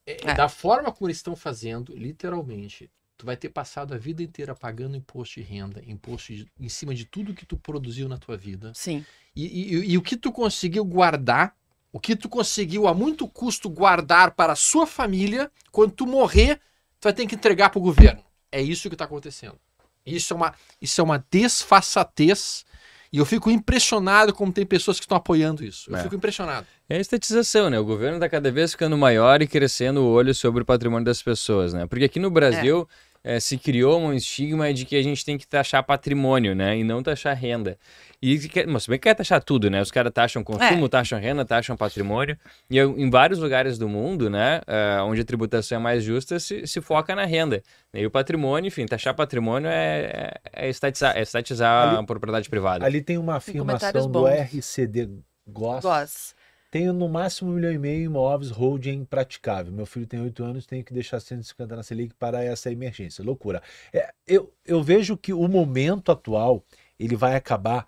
[0.06, 0.34] É, É.
[0.34, 4.96] Da forma como eles estão fazendo, literalmente, tu vai ter passado a vida inteira pagando
[4.96, 8.72] imposto de renda, imposto de- em cima de tudo que tu produziu na tua vida.
[8.74, 9.04] Sim.
[9.36, 11.56] E, e- e o que tu conseguiu guardar,
[11.92, 16.56] o que tu conseguiu a muito custo guardar para a sua família, quando tu morrer,
[17.00, 18.22] tu vai ter que entregar para o governo.
[18.54, 19.58] É isso que está acontecendo.
[20.06, 22.64] Isso é uma, isso é uma desfaçatez.
[23.12, 25.90] E eu fico impressionado como tem pessoas que estão apoiando isso.
[25.90, 26.02] Eu É.
[26.02, 26.66] fico impressionado.
[26.88, 27.78] É a estatização, né?
[27.78, 31.22] O governo está cada vez ficando maior e crescendo o olho sobre o patrimônio das
[31.22, 31.86] pessoas, né?
[31.86, 32.88] Porque aqui no Brasil
[33.22, 36.76] eh, se criou um estigma de que a gente tem que taxar patrimônio, né?
[36.76, 37.78] E não taxar renda.
[38.26, 39.82] E mas se bem que quer taxar tudo, né?
[39.82, 42.38] Os caras taxam consumo, taxam renda, taxam patrimônio.
[42.70, 44.62] E eu- em vários lugares do mundo, né?
[44.66, 47.62] eh, onde a tributação é mais justa, se, se foca na renda.
[47.92, 52.48] E o patrimônio, enfim, taxar patrimônio é, é, é estatizar, é estatizar Ali- a propriedade
[52.48, 52.86] privada.
[52.86, 54.26] Ali tem uma afirmação do.
[54.26, 55.10] RCD
[55.46, 55.82] GOS.
[55.82, 56.34] Gosto.
[56.70, 59.70] Tenho no máximo um milhão e meio em imóveis holding impraticável.
[59.72, 63.22] Meu filho tem oito anos, tenho que deixar 150 na Selic para essa emergência.
[63.22, 63.62] Loucura.
[63.92, 66.64] É, eu, eu vejo que o momento atual
[66.98, 67.86] ele vai acabar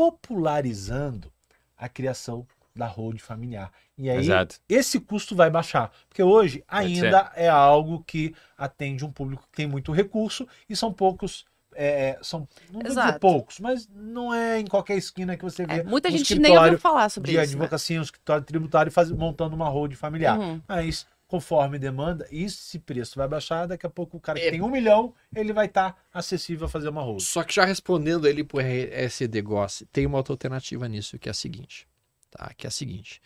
[0.00, 1.30] popularizando
[1.76, 3.70] a criação da holding familiar.
[3.98, 4.56] E aí Exato.
[4.68, 5.92] esse custo vai baixar.
[6.08, 10.90] Porque hoje ainda é algo que atende um público que tem muito recurso e são
[10.92, 11.44] poucos.
[11.74, 13.20] é, são não vou dizer Exato.
[13.20, 16.56] poucos, mas não é em qualquer esquina que você vê É, muita um gente nem
[16.56, 17.46] ouviu falar sobre de isso.
[17.46, 17.52] né?
[17.52, 20.38] advocacia, um escritório tributário faz, montando uma holding familiar.
[20.38, 20.60] Uhum.
[20.66, 24.50] Mas, conforme demanda, esse preço vai baixar, daqui a pouco o cara que É.
[24.50, 27.24] tem um milhão, ele vai estar acessível a fazer uma holding.
[27.24, 31.30] Só que já respondendo ele pro SCD Goss, tem uma outra alternativa nisso, que é
[31.30, 31.86] a seguinte.
[32.32, 32.52] Tá?
[32.56, 33.22] Que é a seguinte.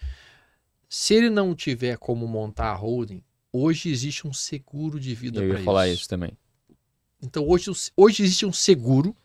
[0.87, 5.49] Se ele não tiver como montar a holding, hoje existe um seguro de vida Eu
[5.49, 6.37] para ia falar isso também.
[7.23, 9.17] Então hoje, hoje existe um seguro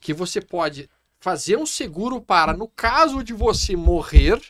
[0.00, 0.88] que você pode
[1.20, 4.40] fazer um seguro para, no caso de você morrer,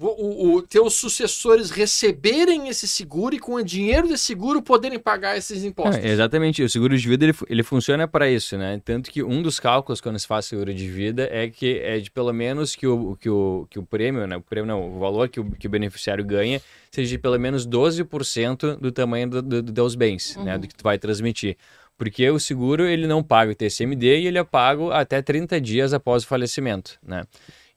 [0.00, 5.36] o, o, teus sucessores receberem esse seguro e com o dinheiro desse seguro poderem pagar
[5.36, 6.04] esses impostos.
[6.04, 6.62] É, exatamente.
[6.62, 8.80] O seguro de vida ele, ele funciona para isso, né?
[8.84, 12.12] Tanto que um dos cálculos quando se faz seguro de vida é que é de
[12.12, 14.36] pelo menos que o, que o, que o prêmio, né?
[14.36, 17.66] O prêmio não, o valor que o, que o beneficiário ganha seja de pelo menos
[17.66, 20.54] 12% do tamanho do, do, dos bens, né?
[20.54, 20.60] Uhum.
[20.60, 21.56] Do que tu vai transmitir.
[21.96, 25.92] Porque o seguro ele não paga o TCMD e ele é pago até 30 dias
[25.92, 27.24] após o falecimento, né?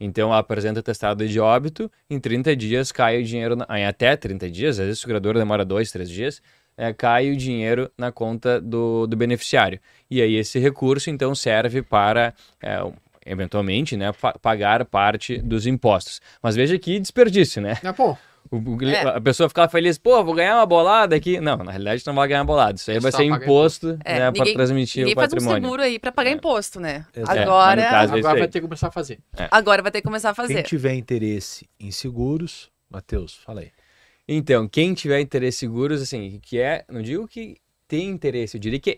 [0.03, 4.49] Então, apresenta atestado de óbito, em 30 dias cai o dinheiro, na, em até 30
[4.49, 6.41] dias, às vezes o segurador demora 2, 3 dias,
[6.75, 9.79] é, cai o dinheiro na conta do, do beneficiário.
[10.09, 12.79] E aí esse recurso, então, serve para, é,
[13.23, 16.19] eventualmente, né, pa- pagar parte dos impostos.
[16.41, 17.77] Mas veja que desperdício, né?
[17.83, 18.17] Ah, pô,
[18.49, 19.01] O- o- É.
[19.15, 21.39] A pessoa fica feliz, pô, vou ganhar uma bolada aqui.
[21.39, 22.77] Não, na realidade não vai ganhar uma bolada.
[22.77, 25.35] Isso aí É vai só ser imposto É, né, para transmitir Ninguém o faz um
[25.35, 25.61] patrimônio.
[25.63, 27.05] seguro aí pra pagar imposto, né?
[27.15, 27.37] Exato.
[27.37, 29.19] É, Agora, caso- é agora vai ter que começar a fazer.
[29.51, 30.63] agora vai ter que começar a Quem fazer.
[30.63, 33.71] tiver interesse em seguros, Matheus, fala aí.
[34.27, 38.61] Então, quem tiver interesse em seguros, assim, que é, não digo que tem interesse, eu
[38.61, 38.97] diria que é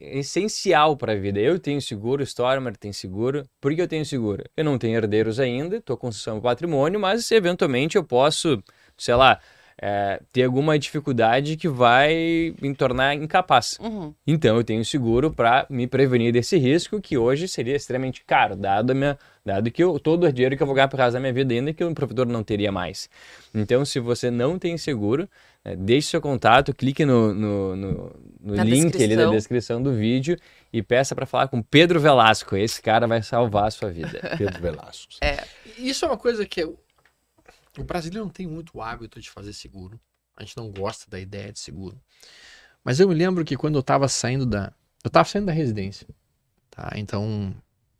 [0.00, 1.40] essencial para a vida.
[1.40, 3.44] Eu tenho seguro, o Stormer tem seguro.
[3.60, 4.44] Por que eu tenho seguro?
[4.56, 8.62] Eu não tenho herdeiros ainda, estou de patrimônio, mas eventualmente eu posso,
[8.96, 9.40] sei lá,
[9.80, 13.78] é, ter alguma dificuldade que vai me tornar incapaz.
[13.80, 14.14] Uhum.
[14.26, 18.92] Então eu tenho seguro para me prevenir desse risco que hoje seria extremamente caro, dado,
[18.92, 21.20] a minha, dado que eu, todo o dinheiro que eu vou ganhar por causa da
[21.20, 23.08] minha vida ainda que o provedor não teria mais.
[23.54, 25.28] Então se você não tem seguro,
[25.64, 29.30] eh, deixe seu contato, clique no, no, no- no link ali da descrição.
[29.30, 30.36] descrição do vídeo
[30.72, 32.56] e peça para falar com Pedro Velasco.
[32.56, 34.18] Esse cara vai salvar a sua vida.
[34.36, 35.12] Pedro Velasco.
[35.78, 36.78] Isso é uma coisa que eu-
[37.78, 39.98] o brasileiro não tem muito hábito de fazer seguro.
[40.36, 41.96] A gente não gosta da ideia de seguro.
[42.84, 44.72] Mas eu me lembro que quando eu estava saindo da,
[45.04, 46.06] eu estava saindo da residência,
[46.70, 46.92] tá?
[46.96, 47.54] Então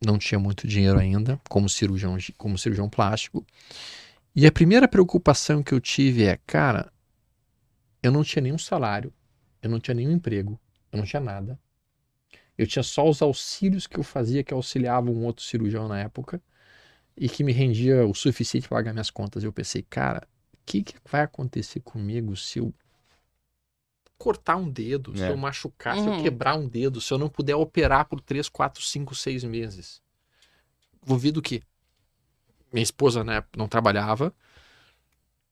[0.04, 3.44] não tinha muito dinheiro ainda como cirurgião, como cirurgião plástico.
[4.34, 6.92] E a primeira preocupação que eu tive é, cara,
[8.02, 9.12] eu não tinha nenhum salário,
[9.62, 10.60] eu não tinha nenhum emprego,
[10.92, 11.58] eu não tinha nada.
[12.56, 16.40] Eu tinha só os auxílios que eu fazia que auxiliavam um outro cirurgião na época
[17.16, 19.44] e que me rendia o suficiente para pagar minhas contas.
[19.44, 22.72] Eu pensei, cara, o que, que vai acontecer comigo se eu
[24.18, 25.30] cortar um dedo, se É.
[25.30, 26.22] eu machucar, se eu Uhum.
[26.22, 30.00] quebrar um dedo, se eu não puder operar por 3, 4, 5, 6 meses?
[31.04, 31.62] Envolvido que
[32.72, 34.34] minha esposa né, não trabalhava.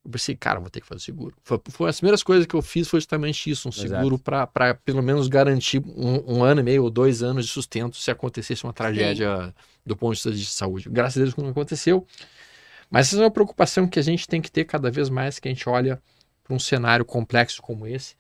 [0.04, 1.34] Eu pensei, cara, vou ter que fazer seguro.
[1.42, 5.02] Foi, foi as primeiras coisas que eu fiz foi justamente isso, um seguro para pelo
[5.02, 8.72] menos garantir um, um ano e meio ou dois anos de sustento se acontecesse uma
[8.72, 10.90] tragédia do ponto de vista de saúde.
[10.90, 12.06] Graças a Deus não aconteceu.
[12.90, 15.48] Mas essa é uma preocupação que a gente tem que ter cada vez mais que
[15.48, 16.02] a gente olha
[16.42, 18.14] para um cenário complexo como esse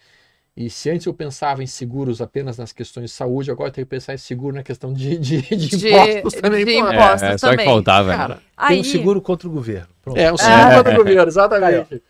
[0.56, 3.86] E se antes eu pensava em seguros apenas nas questões de saúde, agora eu tenho
[3.86, 6.64] que pensar em seguro na questão de, de, de De- impostos também.
[6.64, 6.86] de pô.
[6.88, 7.66] É, impostos é só que também.
[7.66, 8.08] faltava.
[8.10, 8.16] né?
[8.16, 9.88] Cara, Tem Aí, um seguro contra o governo.
[10.02, 10.16] Pronto.
[10.16, 12.02] é o seguro do governo, exatamente.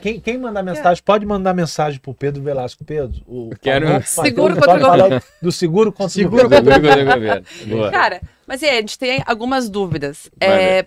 [0.00, 2.84] Quem, quem mandar mensagem, pode mandar mensagem pro Pedro Velasco.
[2.84, 6.72] Pedro, o Quero- Matheus Seguro contra o falar do seguro contra Seguro o governo.
[6.72, 7.46] Seguro contra o governo.
[7.66, 7.90] Boa.
[7.90, 10.30] Cara, mas aí, a gente tem algumas dúvidas.
[10.40, 10.86] É,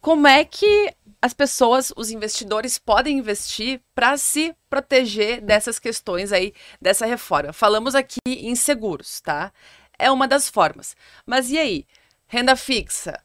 [0.00, 0.90] como é que
[1.20, 7.52] as pessoas, os investidores, podem investir para se proteger dessas questões aí, dessa reforma?
[7.52, 9.52] Falamos aqui em seguros, tá?
[9.98, 10.94] É uma das formas.
[11.24, 11.86] Mas e aí?
[12.28, 13.18] Renda fixa,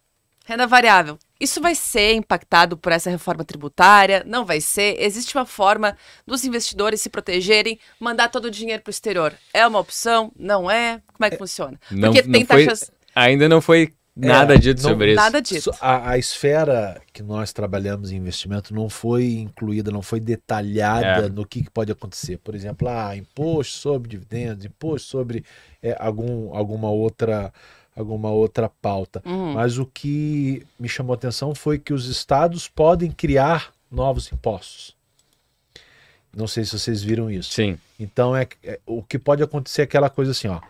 [0.46, 1.18] renda variável.
[1.40, 4.24] Isso vai ser impactado por essa reforma tributária?
[4.28, 4.96] Não vai ser?
[5.02, 9.34] Existe uma forma dos investidores se protegerem, mandar todo o dinheiro para o exterior?
[9.54, 10.32] É uma opção?
[10.38, 11.02] Não é?
[11.14, 11.80] Como é que funciona?
[11.90, 12.92] Não, Porque não tem foi- taxas.
[13.16, 15.22] Ainda não foi nada É, dito não- sobre isso.
[15.22, 15.72] Nada disso.
[15.80, 21.30] A, a esfera que nós trabalhamos em investimento não foi incluída, não foi detalhada É.
[21.30, 22.38] no que, que pode acontecer.
[22.38, 25.44] Por exemplo, ah, imposto sobre dividendos, imposto sobre
[25.82, 27.54] é, algum, alguma outra
[27.94, 29.22] alguma outra pauta.
[29.26, 29.54] Uhum.
[29.54, 34.96] Mas o que me chamou a atenção foi que os estados podem criar novos impostos.
[36.34, 37.52] Não sei se vocês viram isso.
[37.52, 37.78] Sim.
[38.00, 40.62] Então é, é- o que pode acontecer é aquela coisa assim, ó,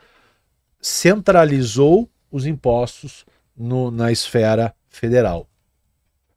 [0.81, 5.47] centralizou os impostos no- na esfera federal.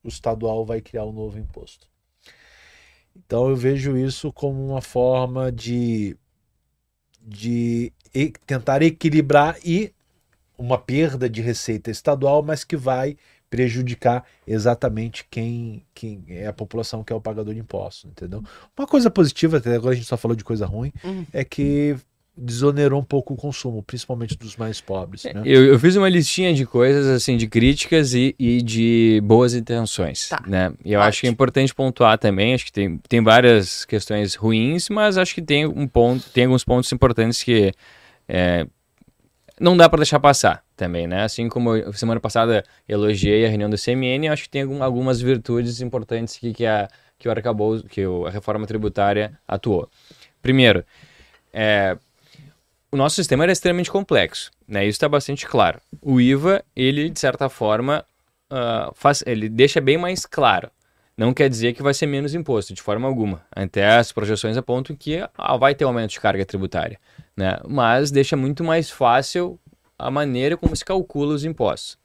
[0.03, 1.89] O estadual vai criar um novo imposto.
[3.17, 6.17] Então eu vejo isso como uma forma de,
[7.21, 9.93] de e- tentar equilibrar e
[10.59, 13.17] uma perda de receita estadual, mas que vai
[13.49, 18.43] prejudicar exatamente quem, quem é a população que é o pagador de impostos, entendeu?
[18.77, 21.25] Uma coisa positiva, até agora a gente só falou de coisa ruim, Uhum.
[21.33, 21.97] é que
[22.37, 25.23] desonerou um pouco o consumo, principalmente dos mais pobres.
[25.25, 25.43] Né?
[25.45, 30.29] Eu, eu fiz uma listinha de coisas, assim, de críticas e, e de boas intenções,
[30.29, 30.43] Tá.
[30.47, 30.73] né?
[30.85, 34.89] E eu acho que é importante pontuar também, acho que tem, tem várias questões ruins,
[34.89, 37.73] mas acho que tem um ponto, tem alguns pontos importantes que
[38.29, 38.67] é,
[39.61, 41.23] não dá para deixar passar também, né?
[41.23, 45.21] Assim como eu, semana passada elogiei a reunião do CMN, acho que tem algum- algumas
[45.21, 49.89] virtudes importantes que, que, a, que o arcabouço, que o- a reforma tributária atuou.
[50.43, 50.85] Primeiro,
[51.53, 51.97] é,
[52.95, 54.85] o nosso sistema era extremamente complexo, né?
[54.85, 55.81] Isso está bastante claro.
[56.01, 58.05] O IVA, ele de certa forma,
[58.49, 60.71] ah, faz, ele deixa bem mais claro.
[61.17, 63.45] Não quer dizer que vai ser menos imposto, de forma alguma.
[63.51, 67.01] Até as projeções apontam que ah, vai ter aumento de carga tributária,
[67.37, 67.59] né?
[67.69, 69.59] Mas deixa muito mais fácil
[69.99, 71.99] a maneira como se calcula os impostos.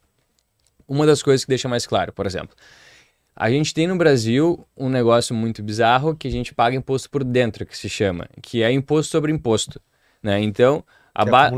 [0.87, 2.55] Uma das coisas que deixa mais claro, por exemplo,
[3.35, 7.23] a gente tem no Brasil um negócio muito bizarro que a gente paga imposto por
[7.23, 9.79] dentro, que se chama, que é imposto sobre imposto,
[10.21, 10.41] né?
[10.41, 11.51] Então, a é ba-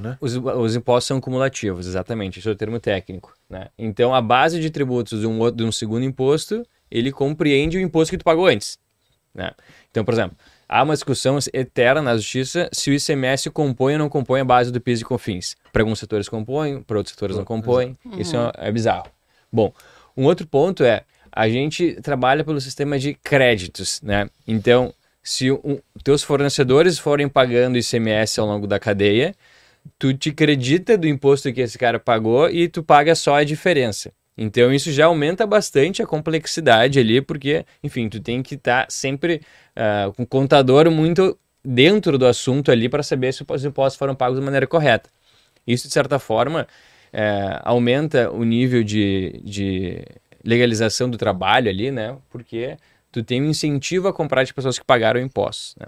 [0.00, 0.18] né?
[0.20, 3.68] os, os impostos são cumulativos, exatamente, esse é o termo técnico, né?
[3.78, 8.10] Então, a base de tributos de um, de um segundo imposto, ele compreende o imposto
[8.10, 8.78] que tu pagou antes,
[9.34, 9.52] né?
[9.90, 10.36] Então, por exemplo,
[10.68, 14.70] há uma discussão eterna na justiça se o ICMS compõe ou não compõe a base
[14.70, 15.56] do PIS e COFINS.
[15.72, 17.96] Para alguns setores compõem, para outros setores não compõem.
[18.16, 19.06] Isso é, é bizarro.
[19.50, 19.72] Bom,
[20.16, 24.28] um outro ponto é, a gente trabalha pelo sistema de créditos, né?
[24.46, 24.92] Então,
[25.28, 29.34] se um, teus fornecedores forem pagando ICMS ao longo da cadeia,
[29.98, 34.10] tu te acredita do imposto que esse cara pagou e tu paga só a diferença.
[34.38, 39.42] Então isso já aumenta bastante a complexidade ali, porque, enfim, tu tem que estar sempre
[39.76, 44.14] ah, com o contador muito dentro do assunto ali para saber se os impostos foram
[44.14, 45.10] pagos de maneira correta.
[45.66, 46.66] Isso, de certa forma,
[47.12, 50.02] eh, aumenta o nível de, de
[50.42, 52.16] legalização do trabalho ali, né?
[52.30, 52.78] Porque
[53.18, 55.86] tu tem um incentivo a comprar de pessoas que pagaram impostos, né?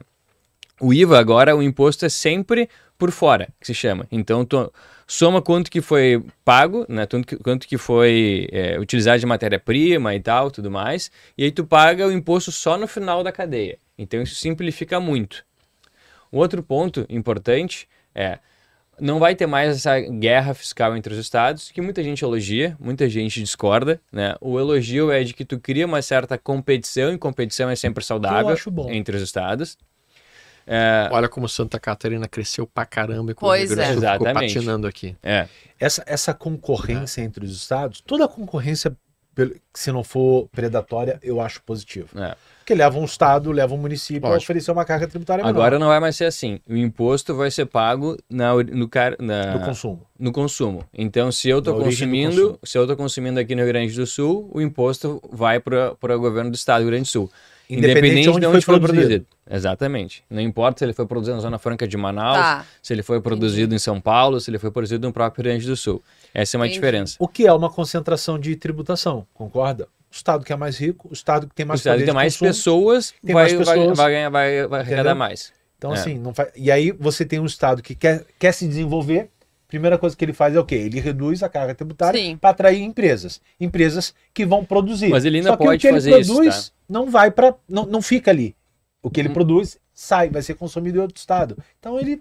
[0.81, 4.07] O IVA agora, o imposto é sempre por fora, que se chama.
[4.11, 4.73] Então, tu
[5.07, 7.07] soma quanto que foi pago, né?
[7.07, 11.11] Quanto que, quanto que foi é, utilizado de matéria-prima e tal, tudo mais.
[11.37, 13.79] E aí tu paga o imposto só no final da cadeia.
[13.99, 15.45] Então, isso simplifica muito.
[16.33, 18.39] Um outro ponto importante é
[19.01, 23.09] não vai ter mais essa guerra fiscal entre os estados, que muita gente elogia, muita
[23.09, 24.35] gente discorda, né?
[24.41, 28.51] O elogio é de que tu cria uma certa competição, e competição é sempre saudável
[28.51, 28.91] acho bom.
[28.91, 29.77] entre os estados.
[30.67, 34.05] É, Olha como Santa Catarina cresceu pra caramba e como Pois o Rio do Sul
[34.05, 34.13] é.
[34.13, 35.17] ficou patinando aqui.
[35.23, 38.97] é, Essa, essa concorrência entre os estados, toda concorrência,
[39.75, 42.09] se não for predatória, eu acho positivo.
[42.23, 42.37] é.
[42.71, 44.45] Porque leva um estado, leva um município a Lógico.
[44.45, 46.61] oferecer uma carga tributária menor Agora não vai mais ser assim.
[46.69, 50.07] O imposto vai ser pago na, no, car, na, do consumo.
[50.17, 50.85] no consumo.
[50.95, 54.49] Então, se eu estou consumindo, se eu estou consumindo aqui no Rio Grande do Sul,
[54.55, 57.31] o imposto vai para o governo do estado do Rio Grande do Sul.
[57.69, 59.27] Independente de onde foi produzido.
[59.51, 60.23] Exatamente.
[60.31, 62.65] Não importa se ele foi produzido na Zona Franca de Manaus, Tá.
[62.81, 65.67] se ele foi produzido em São Paulo, se ele foi produzido no próprio Rio Grande
[65.67, 66.01] do Sul.
[66.33, 66.79] Essa é uma Entendi.
[66.79, 67.17] diferença.
[67.19, 69.89] O que é uma concentração de tributação, concorda?
[70.11, 72.07] O estado que é mais rico, o estado que tem O mais estado poder que
[72.07, 73.97] tem mais consumo, pessoas tem vai, mais vai, pessoas.
[73.97, 75.53] vai ganhar, vai, vai arrecadar mais.
[75.79, 75.95] Então, É.
[75.95, 76.51] assim, não faz...
[76.57, 79.31] e aí você tem um Estado que quer, quer se desenvolver.
[79.69, 80.75] Primeira coisa que ele faz é o quê?
[80.75, 83.41] Ele reduz a carga tributária para atrair empresas.
[83.59, 85.09] Empresas que vão produzir.
[85.09, 86.75] Mas ele ainda Só que pode o que ele fazer isso, produz tá?
[86.89, 87.55] não vai para.
[87.69, 88.55] Não, não fica ali.
[89.01, 89.35] O que ele Uhum.
[89.35, 91.57] produz sai, vai ser consumido em outro Estado.
[91.79, 92.21] Então ele.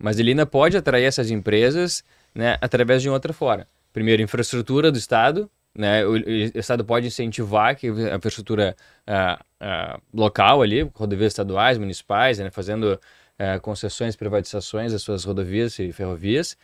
[0.00, 2.02] Mas ele ainda pode atrair essas empresas
[2.34, 3.66] né, através de outra forma.
[3.92, 5.48] Primeiro, infraestrutura do Estado.
[5.74, 6.18] Né, o, o
[6.58, 13.00] Estado pode incentivar que a infraestrutura ah, ah, local ali, rodovias estaduais, municipais, né, fazendo
[13.38, 16.56] ah, concessões, privatizações das suas rodovias e ferrovias.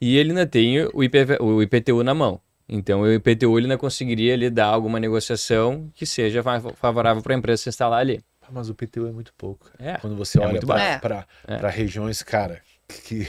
[0.00, 2.40] E ele ainda tem o, IPV o IPTU na mão.
[2.68, 7.34] Então, o IPTU ele ainda conseguiria ali, dar alguma negociação que seja fa- favorável para
[7.34, 8.20] a empresa se instalar ali.
[8.50, 9.70] Mas o PTU é muito pouco.
[9.78, 11.66] É, Quando você é olha para É.
[11.68, 13.26] regiões, cara, que.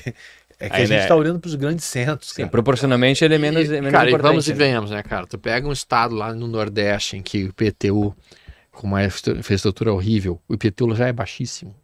[0.60, 1.04] É que a Ainda gente é.
[1.04, 2.30] está olhando para os grandes centros.
[2.32, 2.50] Sim, cara.
[2.50, 4.30] proporcionalmente ele é menos, é E, menos cara, importante.
[4.32, 4.56] vamos e né?
[4.56, 5.28] venhamos, né, cara?
[5.28, 8.16] Tu pega um estado lá no Nordeste em que o IPTU,
[8.72, 11.76] com uma infra- infraestrutura horrível, o IPTU já é baixíssimo.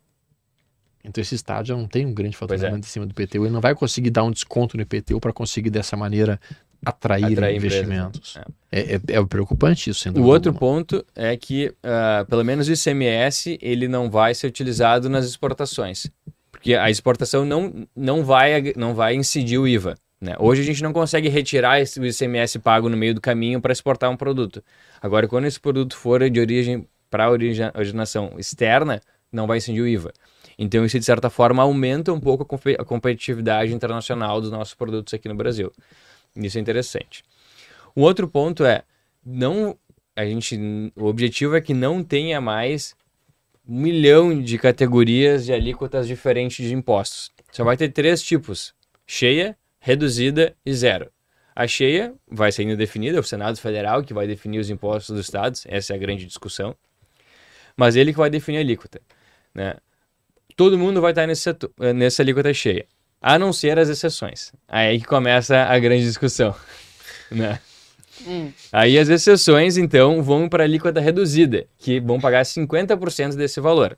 [1.04, 2.38] Então esse estado já não tem um grande é.
[2.38, 3.46] faturamento em cima do IPTU.
[3.46, 6.40] Ele não vai conseguir dar um desconto no IPTU para conseguir dessa maneira
[6.86, 8.36] atrair, Atrair investimentos.
[8.38, 10.60] empresas, É, é- é preocupante isso, sem O outro alguma.
[10.60, 16.08] ponto é que, ah, pelo menos o ICMS, ele não vai ser utilizado nas exportações.
[16.60, 19.96] Porque a exportação não, não, vai, não vai incidir o IVA.
[20.20, 20.36] né?
[20.38, 23.72] Hoje a gente não consegue retirar esse- o ICMS pago no meio do caminho para
[23.72, 24.62] exportar um produto.
[25.02, 30.12] Agora, quando esse produto for de origem para originação externa, não vai incidir o IVA.
[30.58, 34.74] Então, isso, de certa forma, aumenta um pouco a compe- a competitividade internacional dos nossos
[34.74, 35.72] produtos aqui no Brasil.
[36.36, 37.24] Isso é interessante.
[37.96, 38.84] Um outro ponto é,
[39.26, 39.78] não
[40.14, 40.60] a gente
[40.98, 42.94] o objetivo é que não tenha mais
[43.70, 47.30] um milhão de categorias de alíquotas diferentes de impostos.
[47.52, 48.74] Só vai ter três tipos:
[49.06, 51.12] cheia, reduzida e zero.
[51.56, 55.16] A cheia vai ser ainda definida, é o Senado Federal que vai definir os impostos
[55.16, 56.76] dos estados, essa é a grande discussão.
[57.78, 59.02] Mas ele que vai definir a alíquota,
[59.54, 59.76] né?
[60.56, 61.50] Todo mundo vai estar nesse
[61.94, 62.88] nessa alíquota cheia,
[63.22, 64.52] a não ser as exceções.
[64.68, 66.56] Aí que começa a grande discussão,
[67.30, 67.60] né?
[68.28, 68.52] Hum.
[68.72, 73.98] Aí as exceções, então, vão para a alíquota reduzida, que vão pagar 50% desse valor.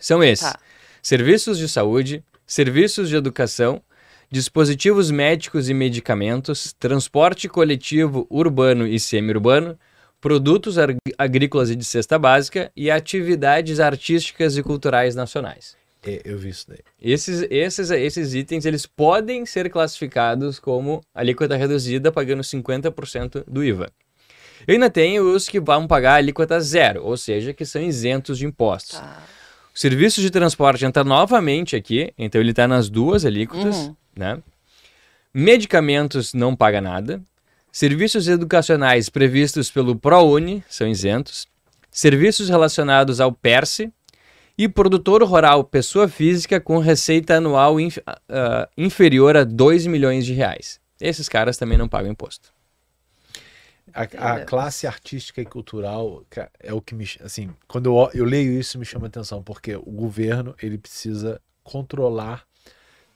[0.00, 0.58] São esses: Tá.
[1.02, 3.82] serviços de saúde, serviços de educação,
[4.30, 9.78] dispositivos médicos e medicamentos, transporte coletivo urbano e semi-urbano,
[10.20, 10.76] produtos
[11.16, 15.77] agrícolas e de cesta básica e atividades artísticas e culturais nacionais.
[16.08, 16.78] É, eu vi isso daí.
[17.00, 23.90] Esses, esses, esses itens eles podem ser classificados como alíquota reduzida, pagando 50% do IVA.
[24.66, 28.46] Eu ainda tenho os que vão pagar alíquota zero, ou seja, que são isentos de
[28.46, 28.98] impostos.
[28.98, 29.22] Tá.
[29.74, 33.96] O serviço de transporte entra novamente aqui, então ele está nas duas alíquotas, Uhum.
[34.16, 34.42] né?
[35.32, 37.22] Medicamentos não paga nada.
[37.70, 41.46] Serviços educacionais previstos pelo ProUni são isentos.
[41.90, 43.92] Serviços relacionados ao PERSE.
[44.58, 47.98] E produtor rural, pessoa física com receita anual inf-
[48.28, 50.80] ah, inferior a 2 milhões de reais.
[51.00, 52.52] Esses caras também não pagam imposto.
[53.94, 56.24] A, a classe artística e cultural
[56.58, 57.04] é o que me.
[57.22, 62.44] Assim, quando eu, eu leio isso, me chama atenção, porque o governo ele precisa controlar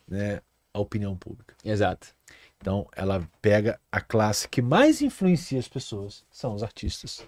[0.08, 0.40] né,
[0.72, 1.54] a opinião pública.
[1.64, 2.14] Exato.
[2.58, 7.24] Então, ela pega a classe que mais influencia as pessoas, são os artistas,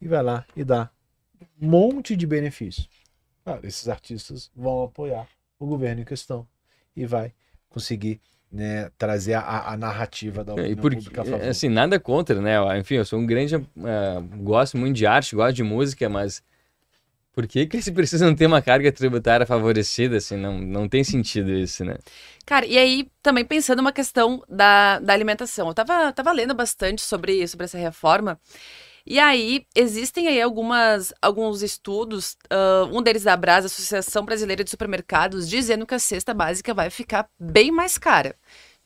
[0.00, 0.90] e vai lá e dá
[1.60, 2.84] um monte de benefício.
[3.44, 5.28] Claro, esses artistas vão apoiar
[5.58, 6.46] o governo em questão
[6.96, 7.32] e vai
[7.68, 8.20] conseguir
[8.50, 11.50] né, trazer a, a narrativa da É, opinião E porque, pública a favor.
[11.50, 12.78] assim, nada contra, né?
[12.78, 13.56] Enfim, eu sou um grande.
[13.56, 16.42] ah, gosto muito de arte, gosto de música, mas.
[17.34, 20.18] Por que, que eles precisam ter uma carga tributária favorecida?
[20.18, 21.96] Assim, não, não tem sentido isso, né?
[22.46, 25.68] Cara, e aí também pensando uma questão da, da alimentação.
[25.68, 28.38] Eu tava, tava lendo bastante sobre, sobre essa reforma.
[29.06, 34.70] E aí, existem aí algumas, alguns estudos, ah, um deles da Brasa, Associação Brasileira de
[34.70, 38.34] Supermercados, dizendo que a cesta básica vai ficar bem mais cara.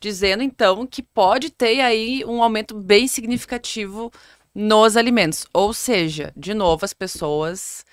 [0.01, 4.13] Dizendo, então, que pode ter aí um aumento bem significativo
[4.55, 5.47] nos alimentos.
[5.53, 7.85] Ou seja, de novo, as pessoas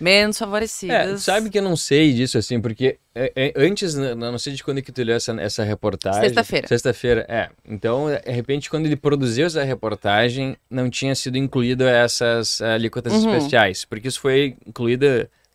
[0.00, 1.22] menos É, favorecidas.
[1.22, 4.62] sabe que eu não sei disso, assim, porque é, é, antes, né, não sei de
[4.64, 6.20] quando é que tu leu essa, essa reportagem.
[6.22, 6.68] Sexta-feira.
[6.68, 7.48] Sexta-feira, é.
[7.64, 13.34] Então, de repente, quando ele produziu essa reportagem, não tinha sido incluído essas alíquotas Uhum.
[13.36, 15.06] especiais, porque isso foi incluído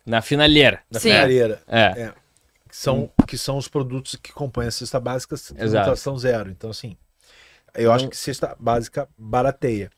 [0.06, 0.80] na finaleira.
[0.90, 1.10] da Sim.
[1.10, 2.12] finaleira, É,
[2.68, 6.50] que são, que são os produtos que compõem a cesta básica, tributação zero.
[6.50, 6.96] Então, assim,
[7.74, 9.90] eu acho que cesta básica barateia.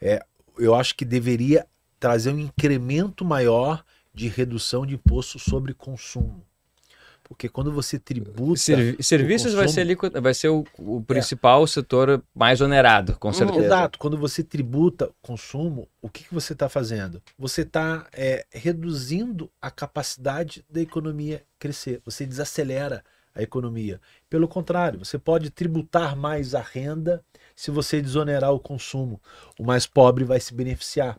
[0.00, 0.20] É,
[0.58, 1.64] eu acho que deveria
[2.00, 3.84] trazer um incremento maior
[4.14, 6.44] de redução de imposto sobre consumo.
[7.22, 8.58] Porque quando você tributa.
[8.58, 13.30] Servi- serviços vai consumo- ser, alíquota- vai ser o, o principal setor mais onerado, com
[13.34, 13.66] certeza.
[13.66, 13.98] Exato.
[13.98, 17.22] Quando você tributa consumo, o que, que você está fazendo?
[17.38, 18.06] Você está
[18.50, 22.00] reduzindo a capacidade da economia crescer.
[22.04, 24.00] Você desacelera a economia.
[24.30, 27.22] Pelo contrário, você pode tributar mais a renda
[27.54, 29.20] se você desonerar o consumo.
[29.58, 31.18] O mais pobre vai se beneficiar.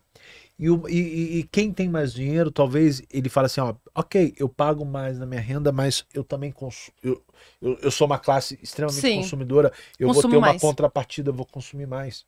[0.60, 4.50] E, o- e- e- quem tem mais dinheiro, talvez ele fale assim: ó, ok, eu
[4.50, 6.94] pago mais na minha renda, mas eu também consumo.
[7.02, 7.24] Eu,
[7.62, 9.18] eu, eu sou uma classe extremamente Sim.
[9.22, 10.62] consumidora, eu vou Consumo ter uma mais.
[10.62, 12.26] contrapartida, eu vou consumir mais.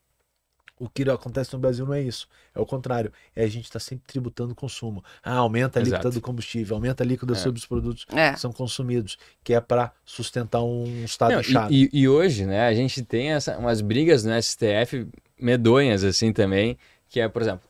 [0.79, 2.27] O que acontece no Brasil não é isso.
[2.55, 3.11] É o contrário.
[3.35, 5.03] É a gente está sempre tributando o consumo.
[5.21, 6.19] Ah, aumenta a alíquota Exato.
[6.19, 7.35] do combustível, aumenta a alíquota É.
[7.35, 8.33] sobre os produtos É.
[8.33, 11.71] que são consumidos, que é para sustentar um estado Não, chato.
[11.71, 15.05] e, e- e hoje, né, a gente tem essa, umas brigas no STF
[15.39, 16.75] medonhas, assim, também,
[17.07, 17.69] que é, por exemplo,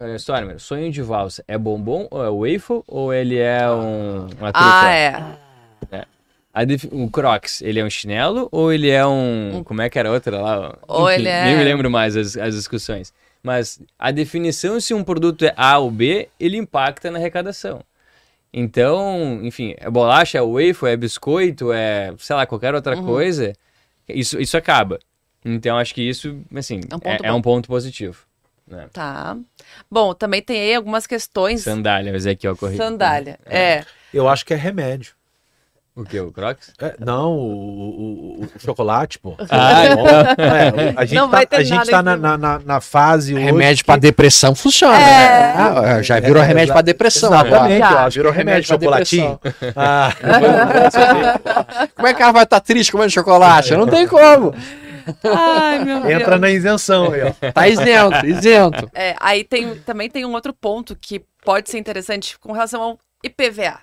[0.00, 4.52] eh, Stormer, sonho de valsa, é bombom ou é waffle ou ele é um, uma
[4.52, 4.86] trufa?
[4.86, 5.36] Ah,
[5.90, 6.04] é.
[6.52, 9.62] A defi- o Crocs, ele é um chinelo ou ele é um...
[9.64, 10.78] Como é que era a outra lá?
[10.86, 13.12] Ou ele é- Nem me lembro mais as, as discussões.
[13.42, 17.82] Mas a definição se um produto é A ou B, ele impacta na arrecadação.
[18.52, 23.04] Então, enfim, é bolacha, é waffle, é biscoito, é, sei lá, qualquer outra Uhum.
[23.04, 23.52] coisa,
[24.08, 25.00] isso, isso acaba.
[25.44, 27.38] Então, acho que isso, assim, É um é, ponto é bom.
[27.38, 28.24] um ponto positivo.
[28.66, 28.86] Né?
[28.92, 29.36] Tá.
[29.90, 31.62] Bom, também tem aí algumas questões.
[31.62, 32.76] Sandália, mas é que eu corri.
[32.76, 33.38] Sandália.
[33.46, 33.84] É.
[34.12, 35.12] Eu acho que é remédio.
[35.96, 36.72] O que, o Crocs?
[36.80, 39.36] É, não, o, o- o- chocolate, pô.
[39.48, 39.84] Ah,
[40.36, 42.80] É, a gente Não tá, vai ter a gente nada tá na, na, na- na
[42.80, 44.96] fase hoje Remédio que- para depressão funciona.
[44.96, 45.00] É.
[45.00, 45.54] né?
[45.56, 47.32] Ah, já virou É, remédio exa- para depressão.
[47.32, 48.00] Exatamente, agora.
[48.00, 48.06] Já.
[48.06, 49.38] ó, virou remédio, pra chocolatinho.
[49.40, 49.72] depressão.
[49.76, 50.12] Ah,
[51.94, 53.76] Como é que cara vai estar triste comendo chocolate?
[53.76, 54.52] Não tem como.
[55.24, 56.12] Ai, meu Deus.
[56.12, 57.52] entra na isenção aí, ó.
[57.52, 58.90] Tá isento, isento.
[58.94, 62.98] É, aí tem, também tem um outro ponto que pode ser interessante com relação ao
[63.22, 63.80] IPVA.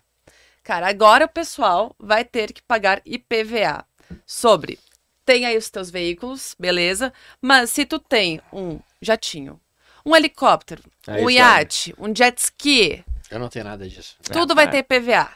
[0.64, 3.84] Cara, agora o pessoal vai ter que pagar IPVA
[4.26, 4.78] sobre.
[5.26, 7.12] Tem aí os teus veículos, beleza?
[7.42, 9.60] Mas se tu tem um jatinho,
[10.06, 14.16] um helicóptero, Aí um iate, um jet ski, Eu não tenho nada disso.
[14.32, 15.30] tudo vai ter IPVA.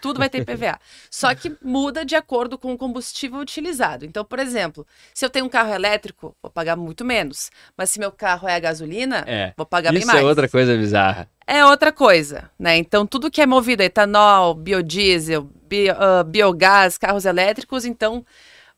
[0.00, 0.78] Tudo vai ter IPVA.
[1.10, 4.04] Só que muda de acordo com o combustível utilizado.
[4.04, 7.50] Então, por exemplo, se eu tenho um carro elétrico, vou pagar muito menos.
[7.76, 9.52] Mas se meu carro é a gasolina, É.
[9.56, 10.20] vou pagar bem Isso mais.
[10.20, 11.28] é outra coisa bizarra.
[11.46, 12.76] É outra coisa, né?
[12.76, 18.24] Então, tudo que é movido a etanol, biodiesel, bio- ah, biogás, carros elétricos, então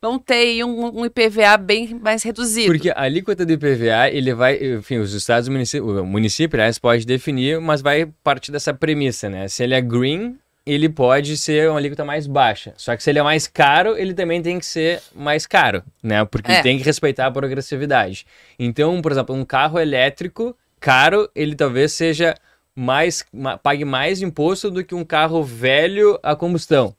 [0.00, 2.68] vão ter aí um, um IPVA bem mais reduzido.
[2.72, 6.78] Porque a alíquota do IPVA, ele vai, enfim, os estados, o município, o município, aliás,
[6.78, 9.46] pode definir, mas vai partir dessa premissa, né?
[9.48, 10.38] Se ele é green,
[10.72, 12.72] ele pode ser uma alíquota mais baixa.
[12.76, 16.24] Só que se ele é mais caro, ele também tem que ser mais caro, né?
[16.24, 16.62] Porque É.
[16.62, 18.26] tem que respeitar a progressividade.
[18.58, 22.34] Então, por exemplo, um carro elétrico caro, ele talvez seja
[22.74, 26.94] mais, ma- pague mais imposto do que um carro velho a combustão.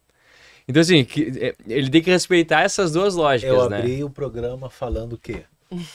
[0.67, 3.77] Então, assim, que- é, ele tem que respeitar essas duas lógicas, Eu né?
[3.79, 5.43] abri o programa falando o quê?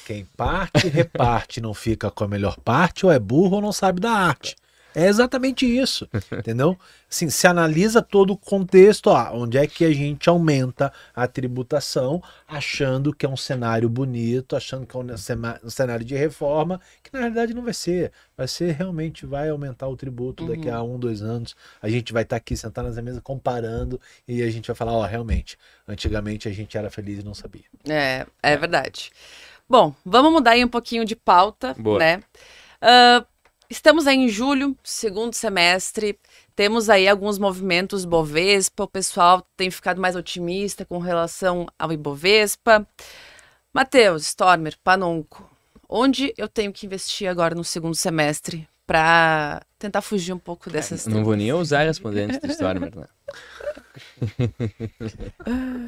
[0.07, 4.01] Quem parte, reparte, não fica com a melhor parte, ou é burro ou não sabe
[4.01, 4.57] da arte.
[4.99, 6.75] É exatamente isso, entendeu?
[7.11, 12.23] Assim, se analisa todo o contexto, ó, onde é que a gente aumenta a tributação,
[12.49, 17.19] achando que é um cenário bonito, achando que é um cenário de reforma, que na
[17.19, 18.11] realidade não vai ser.
[18.35, 21.55] Vai ser realmente, vai aumentar o tributo daqui a um, dois anos.
[21.83, 25.05] A gente vai estar aqui sentado nessa mesa comparando e a gente vai falar, ó,
[25.05, 27.65] realmente, antigamente a gente era feliz e não sabia.
[27.87, 29.11] É, é verdade.
[29.69, 31.99] Bom, vamos mudar aí um pouquinho de pauta, Boa.
[31.99, 32.23] né?
[32.81, 33.27] Ah,
[33.69, 36.19] estamos aí em julho, segundo semestre.
[36.55, 38.85] Temos aí alguns movimentos Bovespa.
[38.85, 42.87] O pessoal tem ficado mais otimista com relação ao Ibovespa.
[43.73, 45.51] Matheus, Stormer, Panonco,
[45.89, 51.07] onde eu tenho que investir agora no segundo semestre para tentar fugir um pouco dessas
[51.07, 53.07] Não vou nem ousar responder antes do Stormer, né?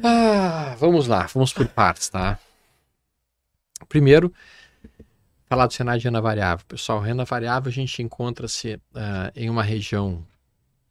[0.03, 2.37] Ah, vamos lá, vamos por partes, tá?
[3.87, 4.33] Primeiro,
[5.49, 6.63] falar do cenário de renda variável.
[6.67, 10.23] Pessoal, renda variável a gente encontra-se ah, em uma região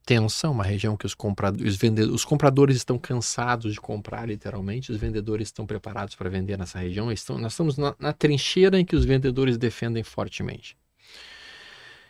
[0.04, 4.90] tensa, uma região que os, compradores, os, vende- os compradores estão cansados de comprar, literalmente,
[4.90, 7.12] os vendedores estão preparados para vender nessa região.
[7.12, 10.76] Estão, nós estamos na, na trincheira em que os vendedores defendem fortemente.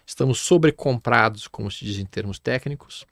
[0.07, 3.05] Estamos sobrecomprados, como se diz em termos técnicos,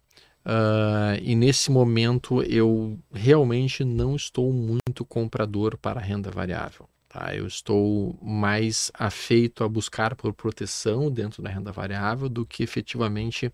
[0.47, 6.89] ah, e nesse momento eu realmente não estou muito comprador para renda variável.
[7.16, 7.34] Tá?
[7.34, 13.50] Eu estou mais afeito a buscar por proteção dentro da renda variável do que efetivamente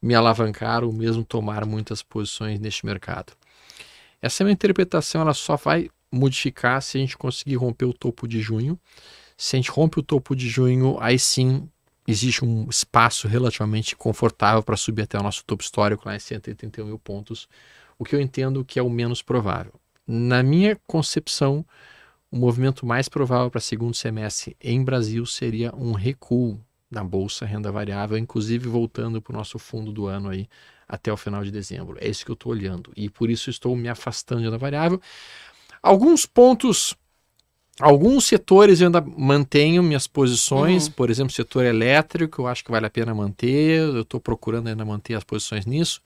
[0.00, 3.32] me alavancar ou mesmo tomar muitas posições neste mercado.
[4.22, 8.40] Essa minha interpretação ela só vai modificar se a gente conseguir romper o topo de
[8.40, 8.78] junho.
[9.36, 11.68] Se a gente rompe o topo de junho, aí sim
[12.06, 16.86] existe um espaço relativamente confortável para subir até o nosso topo histórico lá em 181
[16.86, 17.48] mil pontos,
[17.98, 19.72] o que eu entendo que é o menos provável.
[20.06, 21.66] Na minha concepção,
[22.36, 26.60] o movimento mais provável para segundo semestre em Brasil seria um recuo
[26.90, 30.46] na bolsa renda variável, inclusive voltando para o nosso fundo do ano aí
[30.86, 31.96] até o final de dezembro.
[31.98, 35.00] É isso que eu estou olhando e por isso estou me afastando de renda variável.
[35.82, 36.94] Alguns pontos
[37.78, 40.92] Alguns setores eu ainda mantenho minhas posições, uhum.
[40.92, 44.82] por exemplo, setor elétrico, eu acho que vale a pena manter, eu estou procurando ainda
[44.82, 46.00] manter as posições nisso.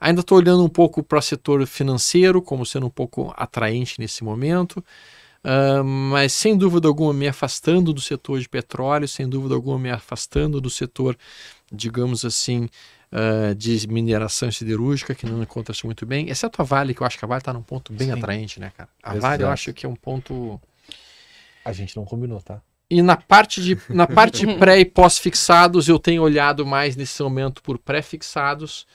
[0.00, 4.22] Ainda estou olhando um pouco para o setor financeiro, como sendo um pouco atraente nesse
[4.22, 4.82] momento,
[5.44, 9.90] uh, mas sem dúvida alguma me afastando do setor de petróleo, sem dúvida alguma me
[9.90, 11.16] afastando do setor,
[11.72, 12.68] digamos assim,
[13.12, 17.18] uh, de mineração siderúrgica, que não encontra-se muito bem, exceto a Vale, que eu acho
[17.18, 18.14] que a Vale está num ponto bem Sim.
[18.14, 18.88] atraente, né, cara?
[19.02, 19.22] A Exato.
[19.22, 20.60] Vale eu acho que é um ponto
[21.68, 22.62] a gente não combinou, tá?
[22.90, 27.62] E na parte de na parte pré e pós-fixados, eu tenho olhado mais nesse momento
[27.62, 28.86] por pré-fixados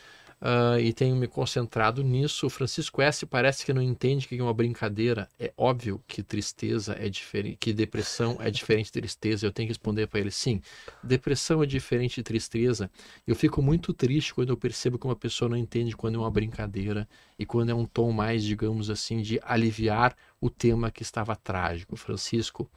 [0.43, 2.45] uh, e tenho me concentrado nisso.
[2.45, 5.29] O Francisco S parece que não entende que é uma brincadeira.
[5.39, 9.47] É óbvio que tristeza é diferente, que depressão é diferente de tristeza.
[9.47, 10.61] Eu tenho que responder para ele sim.
[11.01, 12.91] Depressão é diferente de tristeza.
[13.25, 16.31] Eu fico muito triste quando eu percebo que uma pessoa não entende quando é uma
[16.31, 17.07] brincadeira
[17.39, 21.95] e quando é um tom mais, digamos assim, de aliviar o tema que estava trágico.
[21.95, 22.69] Francisco,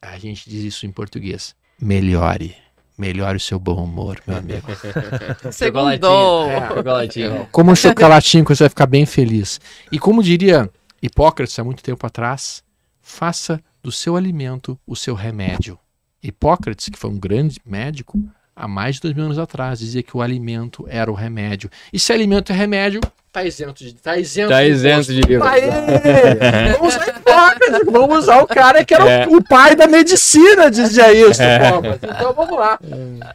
[0.00, 1.56] a gente diz isso em português.
[1.80, 2.54] Melhore.
[3.02, 4.68] Melhore o seu bom humor, meu amigo.
[5.50, 6.48] Segundou.
[6.48, 9.60] É, como um chocolatinho que você vai ficar bem feliz.
[9.90, 10.70] E como diria
[11.02, 12.62] Hipócrates há muito tempo atrás,
[13.00, 15.76] faça do seu alimento o seu remédio.
[16.22, 18.16] Hipócrates, que foi um grande médico,
[18.54, 21.70] há mais de dois mil anos atrás, dizia que o alimento era o remédio.
[21.92, 23.00] E se alimento é remédio,
[23.32, 23.94] tá isento de.
[23.94, 25.38] Tá isento, tá isento de, de
[26.78, 29.26] Vamos usar Hipócrates, vamos usar o cara que era é.
[29.26, 31.42] o, o, pai da medicina, dizia isso.
[31.42, 31.58] É.
[32.02, 32.78] Então vamos lá.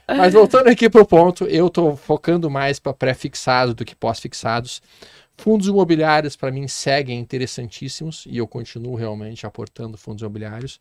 [0.07, 4.81] Mas voltando aqui pro ponto, eu tô focando mais para pré-fixados do que pós-fixados.
[5.39, 10.79] Fundos imobiliários, para mim, seguem interessantíssimos e eu continuo realmente aportando fundos imobiliários.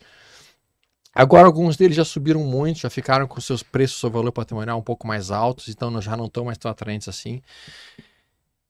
[1.17, 4.83] Agora, alguns deles já subiram muito, já ficaram com seus preços ou valor patrimonial um
[4.83, 7.41] pouco mais altos, então já não estão mais tão atraentes assim.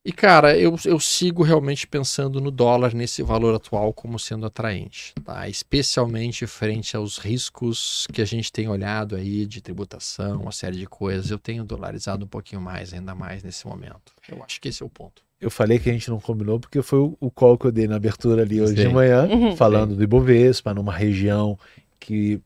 [0.04, 5.12] E, cara, eu, eu sigo realmente pensando no dólar nesse valor atual como sendo atraente,
[5.24, 5.48] tá?
[5.48, 10.86] Especialmente frente aos riscos que a gente tem olhado aí de tributação, uma série de
[10.86, 11.32] coisas.
[11.32, 14.12] Eu tenho dolarizado um pouquinho mais, ainda mais nesse momento.
[14.28, 15.20] Eu acho que esse é o ponto.
[15.40, 17.88] Eu falei que a gente não combinou porque foi o, o call que eu dei
[17.88, 18.82] na abertura ali hoje Sim.
[18.82, 19.56] de manhã, uhum.
[19.56, 19.96] falando Sim.
[19.96, 21.58] do Ibovespa, numa região
[21.98, 22.40] que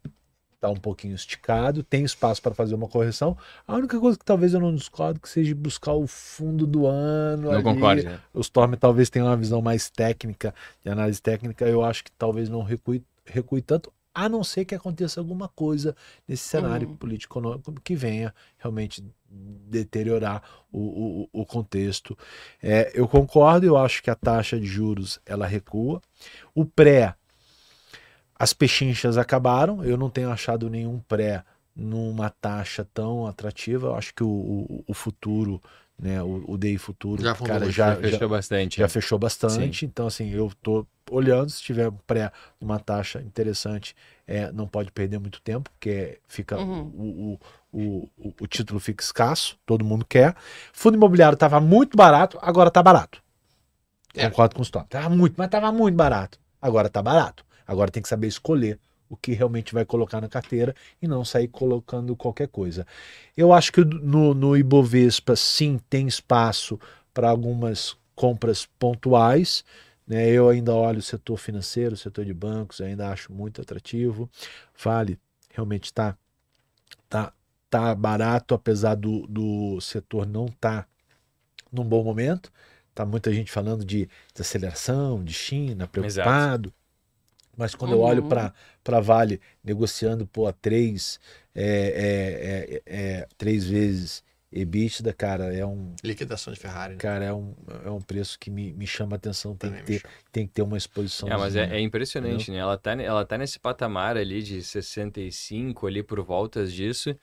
[0.61, 3.37] está um pouquinho esticado, tem espaço para fazer uma correção.
[3.67, 7.45] A única coisa que talvez eu não discordo que seja buscar o fundo do ano.
[7.45, 7.63] Não ali.
[7.63, 8.03] concordo.
[8.03, 8.21] Né?
[8.35, 11.67] O Storm talvez tenha uma visão mais técnica, de análise técnica.
[11.67, 15.97] Eu acho que talvez não recue, recue tanto, a não ser que aconteça alguma coisa
[16.29, 16.97] nesse cenário uhum.
[16.97, 22.19] político-econômico que venha realmente deteriorar o, o, o contexto.
[22.63, 26.03] É, eu concordo, eu acho que a taxa de juros ela recua.
[26.55, 27.15] O pré
[28.41, 31.45] as pechinchas acabaram, eu não tenho achado nenhum pré
[31.77, 33.89] numa taxa tão atrativa.
[33.89, 35.61] Eu acho que o, o, o futuro,
[35.99, 38.79] né, o, o DI futuro, já cara, já, já, fechou bastante.
[38.79, 39.81] Já fechou bastante.
[39.81, 39.85] Sim.
[39.85, 43.95] Então, assim, eu tô olhando, se tiver um pré numa taxa interessante,
[44.27, 46.91] é, não pode perder muito tempo, porque fica uhum.
[46.95, 47.39] o,
[47.71, 50.35] o, o, o, título fica escasso, todo mundo quer.
[50.73, 53.23] Fundo imobiliário estava muito barato, agora está barato.
[54.15, 54.31] É.
[54.31, 54.89] Concordo com o stop.
[54.89, 56.41] Tava muito, mas estava muito barato.
[56.63, 57.45] Agora está barato.
[57.71, 61.47] Agora tem que saber escolher o que realmente vai colocar na carteira e não sair
[61.47, 62.85] colocando qualquer coisa.
[63.37, 66.81] Eu acho que no, no Ibovespa, sim, tem espaço
[67.15, 69.65] para algumas compras pontuais.
[70.05, 70.29] Né?
[70.31, 74.29] Eu ainda olho o setor financeiro, o setor de bancos, ainda acho muito atrativo.
[74.83, 75.17] Vale
[75.51, 76.17] realmente está
[77.09, 77.33] tá,
[77.69, 80.89] tá barato, apesar do, do setor não estar tá
[81.71, 82.53] num bom momento.
[82.95, 86.69] Tá muita gente falando de desaceleração, de China, preocupado.
[86.69, 86.80] Exato.
[87.61, 87.99] Mas quando uhum.
[87.99, 88.55] eu olho para
[88.89, 89.03] uhum.
[89.03, 91.21] Vale negociando pô, a três,
[91.55, 95.95] é, é, é, três vezes EBITDA, cara, é um.
[96.03, 96.95] Liquidação de Ferrari.
[96.95, 96.99] Né?
[96.99, 97.55] Cara, é um,
[97.85, 99.55] é um preço que me, me chama a atenção.
[99.55, 100.03] Tem que, ter,
[100.33, 101.29] tem que ter uma exposição.
[101.29, 102.55] É, mas é, é impressionante, entendeu?
[102.55, 102.61] né?
[102.63, 107.15] Ela tá, ela tá nesse patamar ali de 65, ali por voltas disso.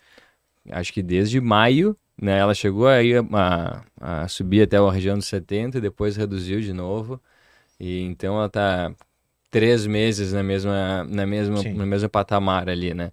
[0.70, 2.38] Acho que desde maio, né?
[2.38, 6.72] Ela chegou aí a, a subir até a região dos 70 e depois reduziu de
[6.72, 7.20] novo.
[7.80, 8.94] E então ela tá
[9.50, 13.12] três meses na mesma, na mesma, no mesmo patamar ali, né?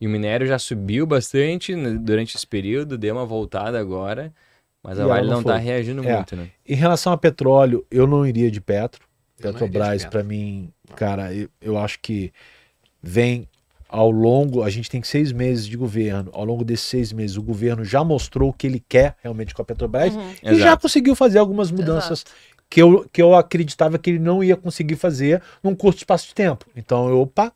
[0.00, 4.32] E o minério já subiu bastante durante esse período, deu uma voltada agora,
[4.82, 6.14] mas a Vale não está reagindo é.
[6.16, 6.48] muito, né?
[6.66, 9.06] Em relação a petróleo, eu não iria de Petro.
[9.40, 12.32] Petrobras, para mim, cara, eu, eu acho que
[13.02, 13.48] vem
[13.88, 16.30] ao longo, a gente tem seis meses de governo.
[16.32, 19.62] Ao longo desses seis meses, o governo já mostrou o que ele quer realmente com
[19.62, 20.30] a Petrobras Uhum.
[20.42, 20.82] e já Exato.
[20.82, 22.24] conseguiu fazer algumas mudanças
[22.74, 26.34] que eu, que eu acreditava que ele não ia conseguir fazer num curto espaço de
[26.34, 26.66] tempo.
[26.74, 27.52] Então, eu, opa,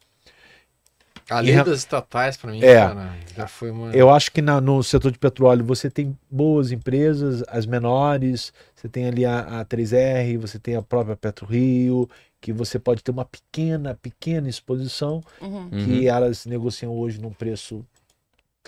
[1.30, 2.78] Além E- das estatais, para mim, É.
[2.80, 3.90] cara, já foi uma.
[3.94, 8.88] eu acho que na- no setor de petróleo você tem boas empresas, as menores, você
[8.88, 12.08] tem ali a, a 3R, você tem a própria PetroRio,
[12.40, 15.68] que você pode ter uma pequena, pequena exposição, Uhum.
[15.70, 17.84] que elas negociam hoje num preço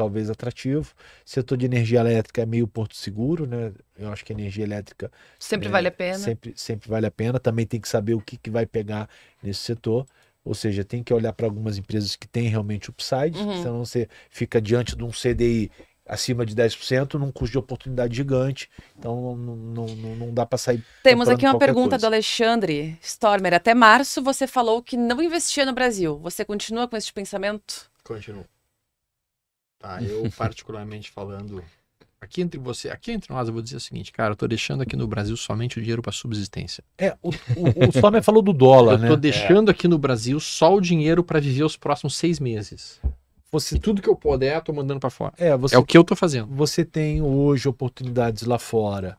[0.01, 0.94] talvez atrativo.
[1.26, 3.70] Setor de energia elétrica é meio porto seguro, né?
[3.98, 6.18] Eu acho que a energia elétrica Sempre É, vale a pena.
[6.18, 7.38] Sempre, sempre vale a pena.
[7.38, 9.11] Também tem que saber o que, que vai pegar
[9.42, 10.07] nesse setor.
[10.42, 13.62] Ou seja, tem que olhar para algumas empresas que têm realmente upside, Uhum.
[13.62, 15.70] senão você fica diante de um CDI
[16.07, 18.70] acima de 10% num custo de oportunidade gigante.
[18.98, 20.82] Então não, não, não, não dá para sair.
[21.03, 21.98] Temos aqui uma pergunta coisa.
[21.98, 23.53] do Alexandre Stormer.
[23.53, 26.18] Até março você falou que não investia no Brasil.
[26.20, 27.90] Você continua com esse pensamento?
[28.03, 28.46] Continuo.
[29.81, 31.64] Tá, eu particularmente falando.
[32.20, 34.83] Aqui entre você, aqui entre nós, eu vou dizer o seguinte, cara, eu tô deixando
[34.83, 36.85] aqui no Brasil somente o dinheiro para subsistência.
[36.99, 39.09] É, o, o, o Stormer falou do dólar, eu né?
[39.09, 43.01] tô deixando aqui no Brasil só o dinheiro para viver os próximos seis meses.
[43.51, 45.33] Você, E tudo que eu puder, eu tô mandando para fora.
[45.39, 46.47] é, você, É o que eu tô fazendo.
[46.55, 49.16] você tem hoje oportunidades lá fora,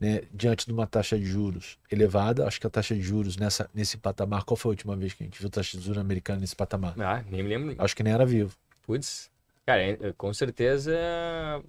[0.00, 2.46] né, diante de uma taxa de juros elevada.
[2.46, 4.44] Acho que a taxa de juros nessa, nesse patamar.
[4.44, 6.94] Qual foi a última vez que a gente viu taxa de juros americana nesse patamar?
[7.00, 7.74] Ah, nem me lembro.
[7.78, 8.54] Acho que nem era vivo.
[8.86, 9.28] Putz.
[9.66, 10.92] Cara, é- com certeza.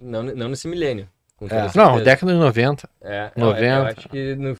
[0.00, 1.08] Não, não nesse milênio.
[1.42, 1.76] É.
[1.76, 2.88] Não, década de 90.
[3.00, 3.66] É, não, 90.
[3.66, 4.56] Eu acho que no,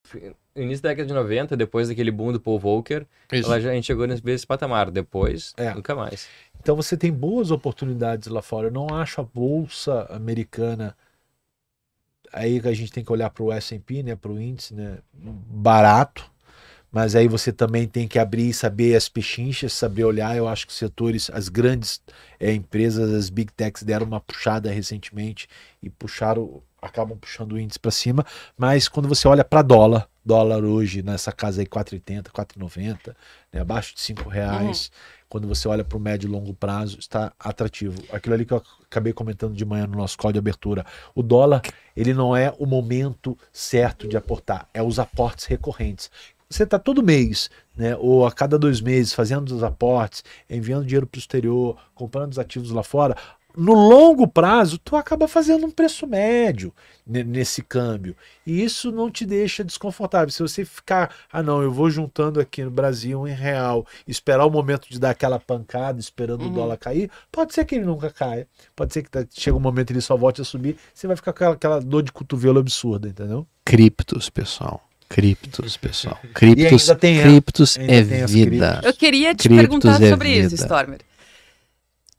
[0.54, 3.86] início da década de 90, depois daquele boom do Paul Volcker, ela já, a gente
[3.86, 4.90] chegou nesse, nesse patamar.
[4.90, 5.72] Depois, É.
[5.74, 6.28] nunca mais.
[6.60, 8.66] Então você tem boas oportunidades lá fora.
[8.68, 10.96] Eu não acho a bolsa americana
[12.32, 14.98] aí que a gente tem que olhar para o S&P, né, para o índice, né,
[15.14, 16.30] barato.
[16.96, 20.34] Mas aí você também tem que abrir e saber as pechinchas, saber olhar.
[20.34, 22.00] Eu acho que os setores, as grandes
[22.40, 25.46] eh, empresas, as big techs deram uma puxada recentemente
[25.82, 28.24] e puxaram, acabam puxando o índice para cima.
[28.56, 33.14] Mas quando você olha para dólar, dólar hoje nessa casa aí 4,80, 4,90,
[33.52, 34.90] né, abaixo de 5 reais.
[35.28, 38.00] Quando você olha para o médio e longo prazo, está atrativo.
[38.10, 40.86] Aquilo ali que eu acabei comentando de manhã no nosso call de abertura.
[41.14, 41.62] O dólar,
[41.96, 46.10] ele não é o momento certo de aportar, é os aportes recorrentes.
[46.48, 51.06] Você está todo mês, né, ou a cada dois meses, fazendo os aportes, enviando dinheiro
[51.06, 53.16] para o exterior, comprando os ativos lá fora.
[53.58, 56.74] No longo prazo, tu acaba fazendo um preço médio
[57.06, 58.14] ne- nesse câmbio.
[58.46, 60.28] E isso não te deixa desconfortável.
[60.28, 64.50] Se você ficar, ah não, eu vou juntando aqui no Brasil em real, esperar o
[64.50, 66.50] momento de dar aquela pancada, esperando Uhum.
[66.50, 68.46] o dólar cair, pode ser que ele nunca caia.
[68.76, 71.32] Pode ser que tá- chega um momento ele só volte a subir, você vai ficar
[71.32, 73.46] com aquela, aquela dor de cotovelo absurda, entendeu?
[73.64, 74.85] Criptos, pessoal.
[75.08, 76.18] Criptos, pessoal.
[76.34, 78.68] Criptos, tem, criptos é vida.
[78.72, 78.84] criptos.
[78.84, 80.62] Eu queria te Criptos perguntar é sobre isso, vida.
[80.62, 81.00] Stormer.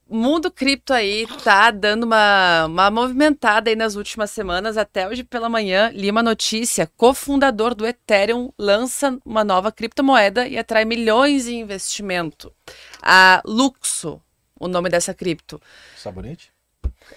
[0.10, 4.78] O mundo cripto aí tá dando uma, uma movimentada aí nas últimas semanas.
[4.78, 6.90] Até hoje pela manhã, li uma notícia.
[6.96, 12.54] Cofundador do Ethereum lança uma nova criptomoeda e atrai milhões em investimento.
[13.02, 14.22] A Luxo,
[14.58, 15.62] o nome dessa cripto.
[15.98, 16.52] Sabonete?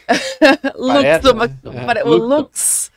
[0.74, 1.84] Luxo, uma- né?
[1.86, 2.90] pare- o Lux.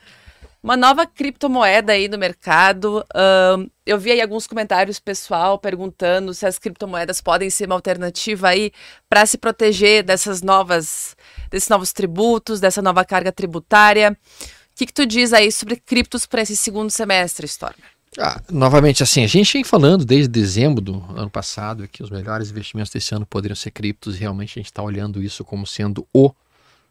[0.64, 3.04] Uma nova criptomoeda aí no mercado.
[3.14, 8.48] Ahn, eu vi aí alguns comentários pessoal perguntando se as criptomoedas podem ser uma alternativa
[8.48, 8.72] aí
[9.06, 11.14] para se proteger dessas novas,
[11.50, 14.16] desses novos tributos, dessa nova carga tributária.
[14.40, 17.76] O que, que tu diz aí sobre criptos para esse segundo semestre, Storm?
[18.18, 22.50] Ah, novamente, assim, a gente vem falando desde dezembro do ano passado que os melhores
[22.50, 26.08] investimentos desse ano poderiam ser criptos e realmente a gente está olhando isso como sendo
[26.10, 26.32] o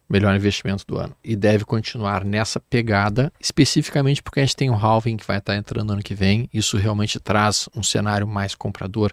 [0.09, 1.15] melhor investimento do ano.
[1.23, 5.55] E deve continuar nessa pegada, especificamente porque a gente tem o halving que vai estar
[5.55, 6.49] entrando ano que vem.
[6.53, 9.11] Isso realmente traz um cenário mais comprador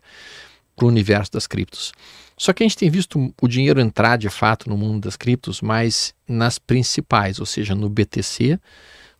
[0.76, 1.92] para o universo das criptos.
[2.36, 5.60] Só que a gente tem visto o dinheiro entrar de fato no mundo das criptos,
[5.60, 8.58] mas nas principais, ou seja, no BTC,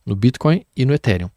[0.06, 1.30] no Bitcoin e no Ethereum.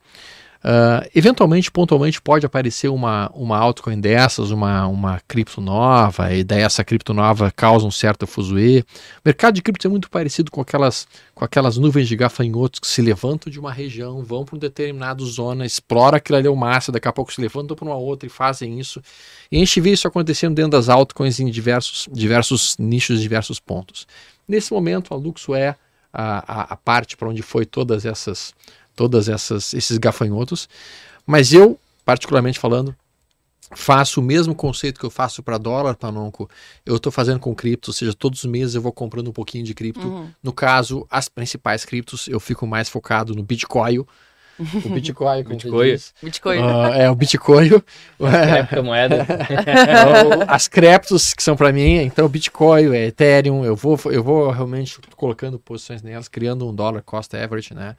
[0.64, 6.61] Uh, eventualmente, pontualmente, pode aparecer uma, uma altcoin dessas, uma, uma cripto nova, e daí
[6.61, 8.80] essa cripto nova causa um certo fuzuê.
[8.80, 11.05] O mercado de cripto é muito parecido com aquelas,
[11.36, 15.22] com aquelas nuvens de gafanhotos que se levantam de uma região, vão para uma determinada
[15.26, 16.55] zona, explora aquilo ali ao
[16.93, 19.01] daqui a pouco se levantam para uma outra e fazem isso.
[19.51, 24.07] E a gente vê isso acontecendo dentro das altcoins em diversos, diversos nichos, diversos pontos.
[24.47, 25.76] Nesse momento, a Luxo é
[26.14, 28.53] a, a, a parte para onde foi todas essas
[28.96, 30.68] todas essas esses gafanhotos,
[31.26, 32.96] mas eu, particularmente falando,
[33.76, 36.50] faço o mesmo conceito que eu faço para dólar, Panonco,
[36.86, 39.64] eu estou fazendo com cripto, ou seja, todos os meses eu vou comprando um pouquinho
[39.64, 40.08] de cripto.
[40.08, 40.30] Uhum.
[40.44, 44.00] No caso, as principais criptos, eu fico mais focado no Bitcoin,
[44.60, 45.98] o Bitcoin, como Bitcoin.
[46.22, 46.60] Bitcoin.
[46.62, 47.70] Ah, é, o Bitcoin.
[48.20, 49.26] Criptomoeda.
[49.26, 54.52] o- as criptos que são para mim, então Bitcoin, é Ethereum, eu vou, eu vou
[54.52, 57.96] realmente colocando posições nelas, criando um dólar cost average, né?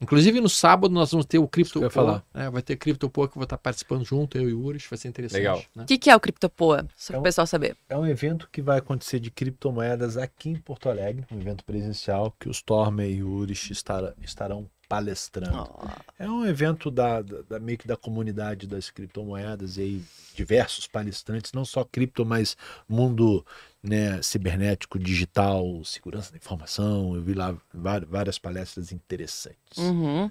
[0.00, 2.24] Inclusive no sábado nós vamos ter o Crypto que eu ia Poa, falar.
[2.32, 2.50] né?
[2.50, 5.08] Vai ter Crypto Poa que eu vou estar participando junto, eu e o vai ser
[5.08, 5.38] interessante.
[5.38, 5.62] Legal.
[5.74, 5.82] né?
[5.82, 6.86] O que, que é o Criptopoa?
[6.96, 7.76] Só para É o um- pessoal saber.
[7.88, 12.34] É um evento que vai acontecer de criptomoedas aqui em Porto Alegre, um evento presencial
[12.38, 15.68] que o Stormer e o Urich estará- estarão palestrando.
[15.74, 15.86] Ó,
[16.18, 20.02] É um evento da, da- da- meio que da comunidade das criptomoedas e aí
[20.34, 22.56] diversos palestrantes, não só cripto, mas
[22.88, 23.44] mundo
[23.82, 27.14] né, cibernético, digital, segurança da informação.
[27.14, 27.54] Eu vi lá
[28.08, 29.76] várias palestras interessantes.
[29.76, 30.30] Uhum.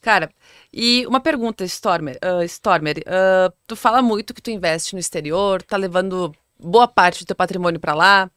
[0.00, 0.30] Cara,
[0.72, 2.18] e uma pergunta, Stormer.
[2.20, 7.24] ah, Stormer, ah, tu fala muito que tu investe no exterior, tá levando boa parte
[7.24, 8.30] do teu patrimônio para lá,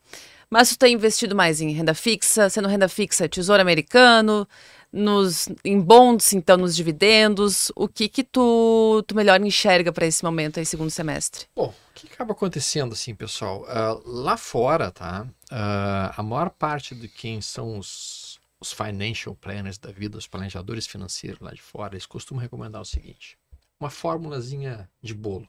[0.49, 4.47] mas tu tem investido mais em renda fixa, sendo renda fixa tesouro americano,
[4.92, 7.72] nos, em bonds, então nos dividendos.
[7.76, 11.46] O que que tu, tu melhor enxerga para esse momento aí, segundo semestre?
[11.56, 13.66] Bom, o que acaba acontecendo assim, pessoal?
[13.68, 15.28] Ah, lá fora, tá?
[15.52, 20.88] Ah, a maior parte de quem são os, os financial planners da vida, os planejadores
[20.88, 23.38] financeiros lá de fora, eles costumam recomendar o seguinte:
[23.80, 25.48] uma formulazinha de bolo.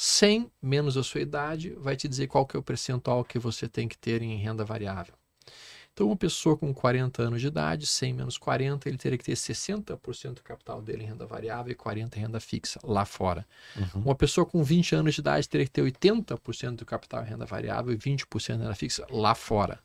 [0.00, 3.68] 100 menos a sua idade vai te dizer qual que é o percentual que você
[3.68, 5.17] tem que ter em renda variável.
[5.98, 9.32] Então, uma pessoa com 40 anos de idade, 100 menos 40, ele teria que ter
[9.32, 13.44] 60% do capital dele em renda variável e 40% em renda fixa lá fora.
[13.96, 17.44] Uma pessoa com 20 anos de idade teria que ter 80% do capital em renda
[17.44, 19.80] variável e 20% em renda fixa lá fora.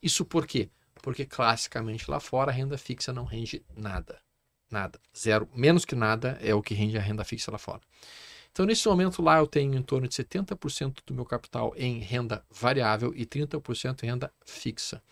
[0.00, 0.70] Isso por quê?
[1.02, 4.20] Porque classicamente lá fora a renda fixa não rende nada.
[4.70, 5.00] Nada.
[5.18, 5.48] Zero.
[5.52, 7.80] Menos que nada é o que rende a renda fixa lá fora.
[8.52, 12.44] Então, nesse momento lá, eu tenho em torno de 70% do meu capital em renda
[12.48, 15.02] variável e 30% em renda fixa.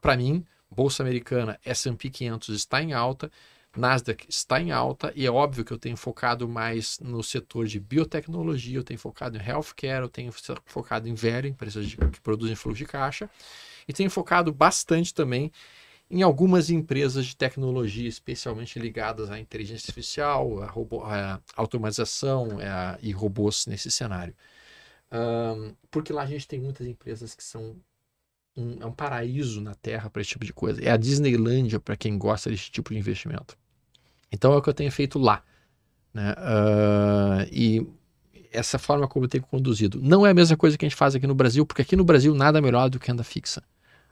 [0.00, 3.30] Para mim, Bolsa Americana, S&P 500 está em alta,
[3.76, 7.80] Nasdaq está em alta e é óbvio que eu tenho focado mais no setor de
[7.80, 12.20] biotecnologia, eu tenho focado em healthcare, eu tenho fo- focado em velho, empresas de- que
[12.20, 13.28] produzem fluxo de caixa,
[13.88, 15.50] e tenho focado bastante também
[16.10, 22.98] em algumas empresas de tecnologia, especialmente ligadas à inteligência artificial, à, robô, à automatização à-
[23.02, 24.34] e robôs nesse cenário.
[25.10, 27.76] Ahn, porque lá a gente tem muitas empresas que são
[28.56, 30.82] um, é um paraíso na Terra para esse tipo de coisa.
[30.82, 33.56] É a Disneylândia para quem gosta desse tipo de investimento.
[34.30, 35.42] Então é o que eu tenho feito lá.
[36.12, 36.34] Né?
[36.36, 37.86] Ah, e
[38.52, 40.00] essa forma como eu tenho conduzido.
[40.00, 42.04] Não é a mesma coisa que a gente faz aqui no Brasil, porque aqui no
[42.04, 43.62] Brasil nada melhor do que renda fixa.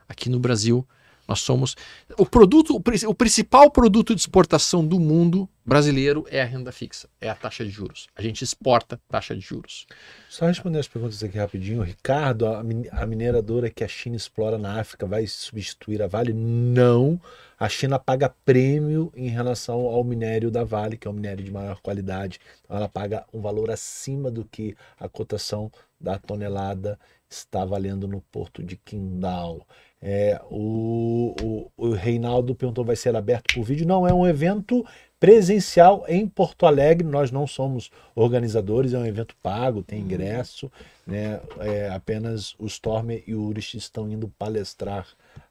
[0.07, 0.85] Aqui no Brasil
[1.27, 1.75] nós somos
[2.17, 6.71] o produto, o, pri- o principal produto de exportação do mundo brasileiro é a renda
[6.71, 8.07] fixa, é a taxa de juros.
[8.15, 9.87] A gente exporta taxa de juros.
[10.29, 11.81] Só responder as perguntas aqui rapidinho.
[11.81, 16.33] Ricardo, a mineradora que a China explora na África vai substituir a Vale?
[16.33, 17.19] Não.
[17.57, 21.51] A China paga prêmio em relação ao minério da Vale, que é um minério de
[21.51, 22.39] maior qualidade.
[22.65, 26.99] Então ela paga um valor acima do que a cotação da tonelada
[27.29, 29.65] está valendo no porto de Qingdao.
[30.05, 33.87] É, o, o, o Reinaldo perguntou: vai ser aberto por vídeo?
[33.87, 34.85] Não, é um evento
[35.17, 37.07] presencial em Porto Alegre.
[37.07, 40.69] Nós não somos organizadores, é um evento pago, tem ingresso.
[41.07, 41.39] Né?
[41.61, 45.07] É, apenas o Stormer e o Urich estão indo palestrar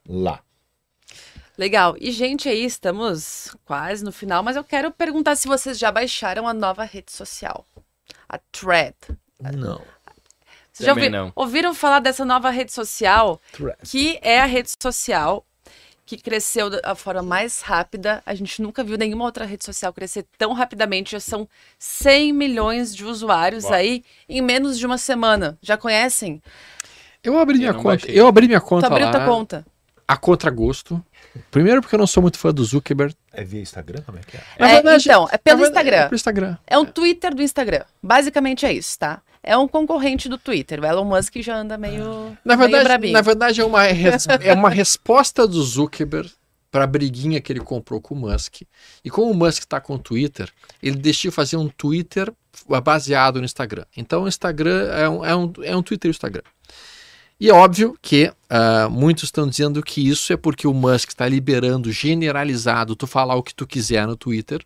[0.07, 0.39] lá.
[1.57, 1.95] Legal.
[1.99, 6.47] E, gente, aí estamos quase no final, mas eu quero perguntar se vocês já baixaram
[6.47, 7.65] a nova rede social,
[8.29, 8.95] a Thread.
[9.39, 9.81] Não.
[10.73, 11.31] Vocês já Também ouvi- não.
[11.35, 13.77] ouviram falar dessa nova rede social, Thread.
[13.83, 15.45] que é a rede social
[16.05, 18.21] que cresceu da forma mais rápida.
[18.25, 21.11] A gente nunca viu nenhuma outra rede social crescer tão rapidamente.
[21.13, 21.47] Já são
[21.79, 23.73] 100 milhões de usuários Uau.
[23.73, 25.57] aí em menos de uma semana.
[25.61, 26.41] Já conhecem?
[27.23, 27.83] Eu abri Eu minha conta.
[27.89, 28.19] baixei.
[28.19, 29.65] Eu abri minha Tu conta abriu lá tua conta.
[30.07, 31.01] a contragosto.
[31.49, 33.15] Primeiro porque eu não sou muito fã do Zuckerberg.
[33.31, 34.01] É via Instagram?
[34.05, 34.41] Como é que é?
[34.57, 35.97] É, verdade- então, é pelo Instagram.
[35.97, 36.57] É pelo Instagram.
[36.67, 37.83] É um Twitter do Instagram.
[38.03, 39.21] Basicamente é isso, tá?
[39.43, 40.79] É um concorrente do Twitter.
[40.79, 43.13] O Elon Musk já anda meio, Na meio verdade, brabinho.
[43.13, 46.31] na verdade é, uma, res- é uma resposta do Zuckerberg
[46.71, 48.61] para a briguinha que ele comprou com o Musk.
[49.03, 50.49] E como o Musk está com o Twitter,
[50.81, 52.31] ele decidiu fazer um Twitter
[52.83, 53.83] baseado no Instagram.
[53.95, 56.41] Então o Instagram é um, é um, é um Twitter e Instagram.
[57.39, 61.27] E é óbvio que ah, muitos estão dizendo que isso é porque o Musk está
[61.27, 64.61] liberando generalizado tu falar o que tu quiser no Twitter,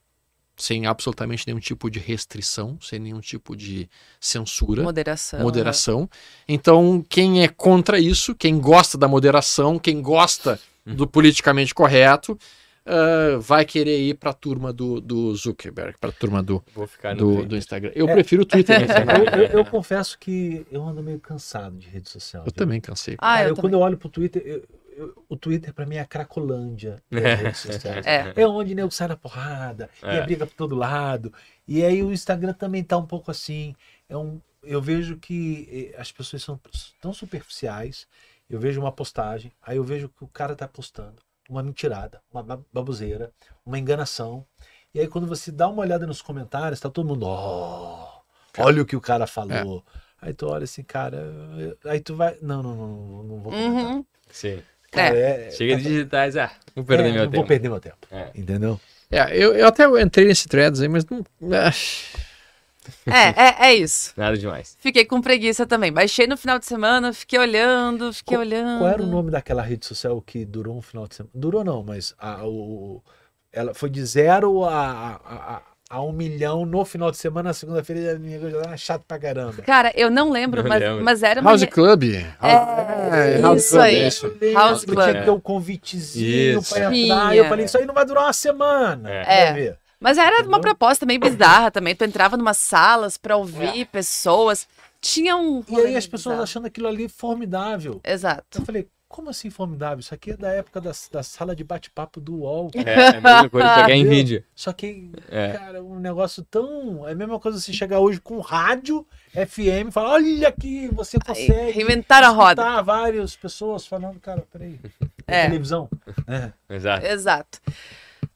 [0.57, 3.87] sem absolutamente nenhum tipo de restrição, sem nenhum tipo de
[4.19, 5.39] censura Moderação.
[5.41, 6.09] moderação.
[6.47, 12.37] Então, quem é contra isso, quem gosta da moderação, quem gosta do politicamente correto,
[12.85, 16.87] ah, vai querer ir para a turma do, do Zuckerberg, para a turma do, Vou
[16.87, 17.91] ficar no do, do Instagram.
[17.93, 18.79] Eu prefiro o Twitter.
[18.79, 18.87] né?
[19.37, 22.43] Eu, eu- eu confesso que eu ando meio cansado de rede social.
[22.45, 23.15] Eu também cansei.
[23.15, 23.61] Ah, Cara, eu, eu, também.
[23.69, 24.63] quando eu olho pro Twitter,
[24.97, 27.01] eu, o Twitter pra mim é a cracolândia.
[28.05, 28.33] É.
[28.41, 30.17] É onde o nego sai na porrada, e É.
[30.17, 31.31] é briga por todo lado.
[31.67, 33.75] E aí o Instagram também tá um pouco assim.
[34.09, 36.59] É um, eu vejo que eh, as pessoas são
[37.01, 38.07] tão superficiais.
[38.49, 42.41] Eu vejo uma postagem, aí eu vejo que o cara tá postando uma mentirada, uma
[42.41, 43.31] ba- baboseira,
[43.65, 44.45] uma enganação.
[44.93, 48.21] E aí quando você dá uma olhada nos comentários, tá todo mundo, ó,
[48.57, 49.83] olha o que o cara falou.
[50.21, 51.17] Aí tu olha assim, cara,
[51.85, 53.85] aí tu vai, não, não, não, não, não vou comentar.
[53.95, 54.05] Uhum.
[54.31, 54.61] Sim.
[54.97, 57.35] Cara, é, Chega de digitais, ah, vou perder é, meu não tempo.
[57.37, 57.97] vou perder meu tempo.
[58.11, 58.27] É.
[58.35, 58.79] Entendeu?
[59.09, 61.23] É, eu, eu até entrei nesse threads aí, mas não.
[61.53, 61.71] ah,
[63.05, 64.13] É, é, é isso.
[64.15, 64.77] Nada demais.
[64.79, 65.91] Fiquei com preguiça também.
[65.91, 68.79] Baixei no final de semana, fiquei olhando, fiquei Qual- olhando.
[68.79, 71.31] Qual era o nome daquela rede social que durou um final de semana?
[71.35, 73.03] Durou não, mas a, o,
[73.51, 77.53] ela foi de zero a, a, a, a um milhão no final de semana, na
[77.53, 78.19] segunda-feira,
[78.51, 79.61] já era chato pra caramba.
[79.61, 81.03] Cara, eu não lembro, Não mas, lembro.
[81.03, 81.51] mas era uma.
[81.51, 82.03] House Club.
[82.41, 83.95] É, House isso Club, aí.
[83.95, 84.33] é isso.
[84.53, 85.03] House Eu Club.
[85.07, 86.73] tinha que ter um convitezinho Isso.
[86.73, 87.35] pra entrar.
[87.35, 89.09] E eu falei, isso aí não vai durar uma semana.
[89.09, 89.59] É.
[89.67, 89.75] É.
[89.99, 90.59] Mas era uma Entendeu?
[90.61, 91.95] proposta meio bizarra também.
[91.95, 94.67] Tu entrava numas salas pra ouvir pessoas.
[95.01, 95.63] Tinha um.
[95.67, 96.43] E aí as pessoas bizarro.
[96.43, 97.99] achando aquilo ali formidável.
[98.03, 98.59] Exato.
[98.59, 99.99] Eu falei, como assim formidável?
[99.99, 102.69] Isso aqui é da época da, da sala de bate-papo do UOL.
[102.75, 104.43] É, é a mesma coisa, só que é em vídeo.
[104.55, 105.53] Só que, É.
[105.53, 107.07] cara, um negócio tão.
[107.07, 111.17] É a mesma coisa você chegar hoje com rádio, FM, e falar: olha aqui, você
[111.19, 111.71] consegue.
[111.71, 112.81] Reinventaram a roda.
[112.81, 114.79] várias pessoas falando, cara, peraí.
[115.25, 115.45] É.
[115.45, 115.89] Televisão.
[116.27, 116.51] É.
[116.75, 117.05] Exato.
[117.05, 117.61] Exato.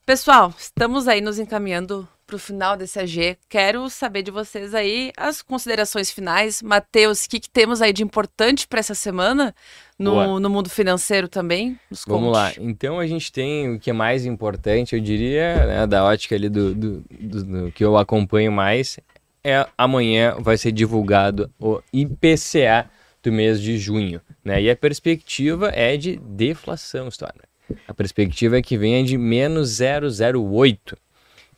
[0.06, 3.38] Pessoal, estamos aí nos encaminhando para o final desse AG.
[3.50, 6.62] Quero saber de vocês aí as considerações finais.
[6.62, 9.54] Matheus, o que, que temos aí de importante para essa semana
[10.00, 11.78] no, no mundo financeiro também?
[11.90, 12.48] Nos Vamos lá.
[12.48, 12.64] conte.
[12.64, 16.48] Então a gente tem o que é mais importante, eu diria, né, da ótica ali
[16.48, 18.98] do, do, do- do que eu acompanho mais,
[19.44, 22.90] é amanhã vai ser divulgado o IPCA
[23.22, 24.62] do mês de junho, né?
[24.62, 27.44] E a perspectiva é de deflação, Stormer.
[27.88, 30.96] A perspectiva é que venha de menos 0,08.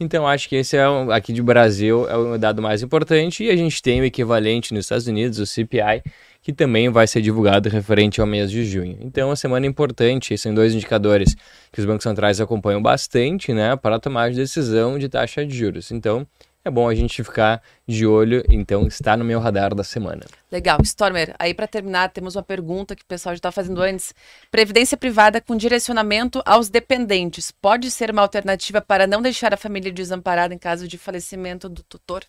[0.04, 3.50] Então acho que esse é um- aqui de Brasil é o dado mais importante e
[3.50, 6.04] a gente tem o equivalente nos Estados Unidos, o CPI,
[6.42, 8.98] que também vai ser divulgado referente ao mês de junho.
[9.00, 11.36] Então, uma semana importante, são dois indicadores
[11.72, 15.90] que os bancos centrais acompanham bastante, né, para tomar de decisão de taxa de juros.
[15.92, 16.28] Então,
[16.66, 20.26] é bom a gente ficar de olho, então está no meu radar da semana.
[20.50, 20.80] Legal.
[20.82, 24.16] Stormer, aí para terminar, temos uma pergunta que o pessoal já está fazendo antes.
[24.50, 29.92] Previdência privada com direcionamento aos dependentes pode ser uma alternativa para não deixar a família
[29.92, 32.24] desamparada em caso de falecimento do tutor?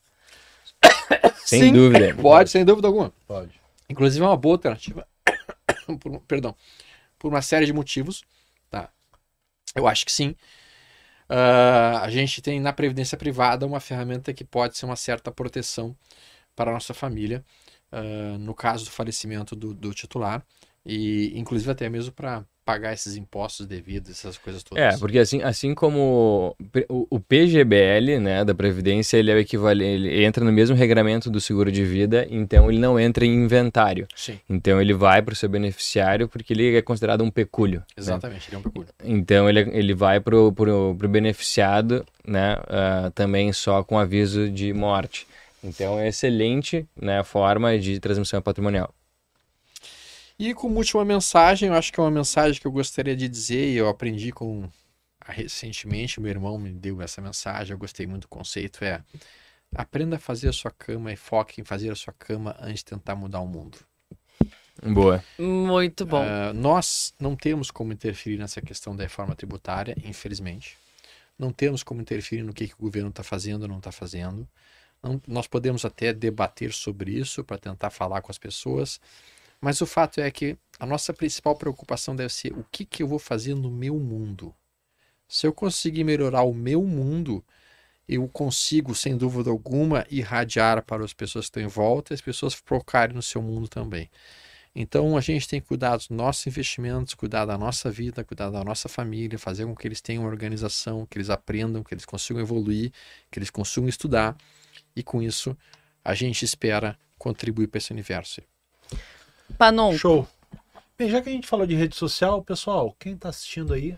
[1.45, 2.15] Sem Sim, dúvida.
[2.15, 3.13] Pode, sem dúvida alguma.
[3.29, 3.53] Pode.
[3.89, 5.07] Inclusive é uma boa alternativa.
[6.01, 6.57] por, perdão.
[7.19, 8.25] Por uma série de motivos.
[8.71, 8.89] Tá?
[9.75, 10.35] Eu acho que sim.
[11.29, 15.97] Ah, a gente tem na Previdência Privada uma ferramenta que pode ser uma certa proteção
[16.57, 17.45] para a nossa família,
[17.93, 20.45] ah, no caso do falecimento do, do titular,
[20.85, 24.83] e inclusive até mesmo para pagar esses impostos devidos, essas coisas todas.
[24.83, 26.57] É, porque assim, assim como
[26.89, 31.31] o, o PGBL, né, da Previdência, ele é o equivalente, ele entra no mesmo regramento
[31.31, 34.07] do seguro de vida, então ele não entra em inventário.
[34.15, 37.81] Sim, Então ele vai para o seu beneficiário porque ele é considerado um pecúlio.
[37.81, 37.85] né?
[37.99, 38.49] exatamente.
[38.49, 38.89] Ele é um pecúlio.
[39.05, 44.73] Então ele, ele vai pro, pro, pro beneficiado, né, ah, também só com aviso de
[44.73, 45.27] morte.
[45.63, 48.93] Então é excelente, né, forma de transmissão patrimonial.
[50.39, 53.73] E como última mensagem, eu acho que é uma mensagem que eu gostaria de dizer,
[53.73, 54.69] e eu aprendi com
[55.27, 59.03] recentemente, meu irmão me deu essa mensagem, eu gostei muito do conceito, é
[59.75, 62.87] aprenda a fazer a sua cama e foque em fazer a sua cama antes de
[62.87, 63.79] tentar mudar o mundo.
[64.83, 65.25] Boa.
[65.39, 66.23] Muito bom.
[66.23, 70.77] Ah, nós não temos como interferir nessa questão da reforma tributária, infelizmente.
[71.39, 74.47] Não temos como interferir no que, que o governo está fazendo ou não está fazendo.
[75.03, 79.01] Não- nós podemos até debater sobre isso para tentar falar com as pessoas,
[79.65, 83.09] mas o fato é que a nossa principal preocupação deve ser o que, que eu
[83.09, 84.55] vou fazer no meu mundo.
[85.27, 87.43] Se eu conseguir melhorar o meu mundo,
[88.07, 92.21] eu consigo, sem dúvida alguma, irradiar para as pessoas que estão em volta e as
[92.21, 94.11] pessoas focarem no seu mundo também.
[94.75, 98.63] Então a gente tem que cuidar dos nossos investimentos, cuidar da nossa vida, cuidar da
[98.63, 102.93] nossa família, fazer com que eles tenham organização, que eles aprendam, que eles consigam evoluir,
[103.31, 104.37] que eles consigam estudar
[104.95, 105.57] e com isso
[106.05, 108.43] a gente espera contribuir para esse universo.
[109.59, 110.27] Panon, Show.
[110.97, 113.97] Bem, já que a gente falou de rede social, pessoal, quem tá assistindo aí,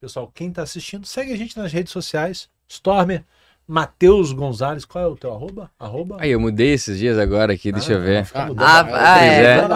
[0.00, 2.48] pessoal, quem tá assistindo, segue a gente nas redes sociais.
[2.66, 3.24] Stormer,
[3.70, 5.70] Matheus Gonzalez, qual é o teu arroba?
[5.78, 6.16] Arroba?
[6.18, 8.26] Aí eu mudei esses dias agora aqui, deixa eu ver.
[8.34, 9.68] Ah, ah, é,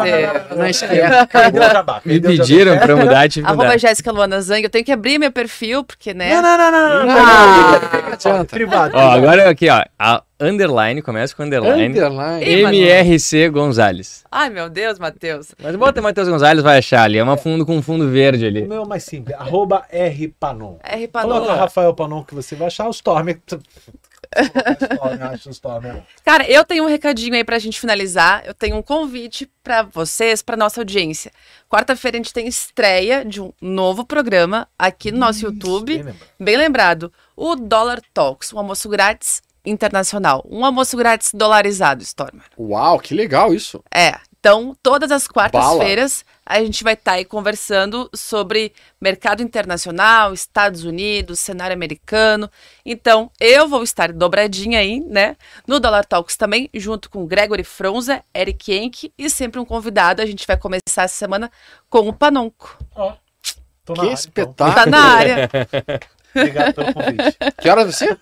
[0.56, 0.96] Não, esquece.
[2.04, 3.78] Me pediram pra mudar, tive que arroba mudar.
[3.78, 4.64] Jéssica Luana Zang.
[4.64, 6.34] Eu tenho que abrir meu perfil, porque, né?
[6.34, 7.14] Não, não, não, não.
[7.16, 8.44] Ah.
[8.44, 8.96] Privado.
[8.96, 9.84] Ó, agora aqui, ó.
[10.40, 11.86] Underline, começa com underline.
[11.86, 12.44] Underline.
[12.44, 14.24] MRC Gonzalez.
[14.30, 15.54] Ai, meu Deus, Matheus.
[15.62, 17.18] Mas bota Matheus Gonzalez, vai achar ali.
[17.18, 18.66] É uma fundo com fundo verde O ali.
[18.66, 20.78] meu é mais simples, arroba R Panon.
[20.82, 21.54] R Coloca.
[21.54, 23.28] Rafael Panon que você vai achar o Storm.
[25.46, 25.84] O Storm.
[26.24, 28.42] Cara, eu tenho um recadinho aí pra gente finalizar.
[28.44, 31.30] Eu tenho um convite pra vocês, pra nossa audiência.
[31.68, 35.92] Quarta-feira a gente tem estreia de um novo programa aqui no nosso YouTube.
[35.92, 36.26] Bem lembrado.
[36.40, 40.44] Bem lembrado, o Dollar Talks, um almoço grátis internacional.
[40.48, 42.44] Um almoço grátis dolarizado, Stormer.
[42.58, 43.82] Uau, que legal isso.
[43.92, 44.14] É.
[44.38, 51.40] Então, todas as quartas-feiras a gente vai estar aí conversando sobre mercado internacional, Estados Unidos,
[51.40, 52.50] cenário americano.
[52.84, 55.36] Então, eu vou estar dobradinha aí, né?
[55.66, 60.20] No Dollar Talks também, junto com Gregory Fronza, Eric Enck e sempre um convidado.
[60.20, 61.50] A gente vai começar essa semana
[61.88, 62.76] com o Panonco.
[62.94, 63.14] Ó,
[63.82, 64.12] tô na Que área, então.
[64.12, 64.74] espetáculo.
[64.74, 65.50] Tá na área.
[66.34, 67.36] Obrigado pelo convite.
[67.60, 68.16] Que hora você?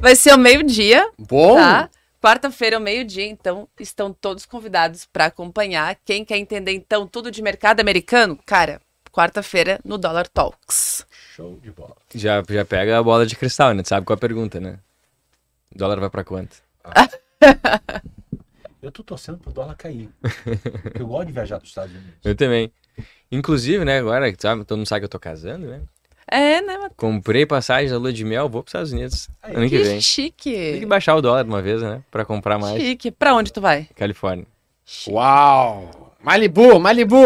[0.00, 1.56] Vai ser ao meio-dia, Bom.
[1.56, 1.90] tá?
[2.22, 5.96] Quarta-feira ao meio-dia, então estão todos convidados para acompanhar.
[6.04, 8.80] Quem quer entender então tudo de mercado americano, cara,
[9.10, 11.06] quarta-feira no Dollar Talks.
[11.34, 11.96] Show de bola.
[12.14, 13.82] Já, já pega a bola de cristal, né?
[13.82, 14.78] Tu sabe qual é a pergunta, né?
[15.74, 16.56] O dólar vai pra quanto?
[18.82, 20.08] Eu tô torcendo pro dólar cair.
[20.82, 22.14] Porque eu gosto de viajar para os Estados Unidos.
[22.24, 22.72] Eu também.
[23.30, 25.80] Inclusive, né, agora, sabe, todo mundo sabe que eu tô casando, né?
[26.30, 26.74] É, né?
[26.74, 26.92] Matheus?
[26.96, 29.84] Comprei passagem da lua de mel, vou pros Estados Unidos ano que Que vem.
[29.86, 30.86] Tem que chique.
[30.86, 32.02] baixar o dólar de uma vez, né?
[32.10, 32.80] Pra comprar mais.
[32.80, 33.10] Chique.
[33.10, 33.88] Pra onde tu vai?
[33.96, 34.46] Califórnia.
[35.08, 36.14] Uau.
[36.22, 37.24] Malibu, Malibu.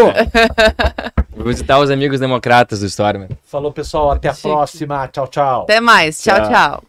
[1.37, 3.29] Vou visitar os amigos democratas do Stormer.
[3.45, 4.13] Falou, pessoal.
[4.13, 4.49] Até a Chique.
[4.49, 5.09] próxima.
[5.09, 5.63] Tchau, tchau.
[5.63, 6.23] Até mais.
[6.23, 6.49] Tchau, Tchau.
[6.51, 6.83] tchau.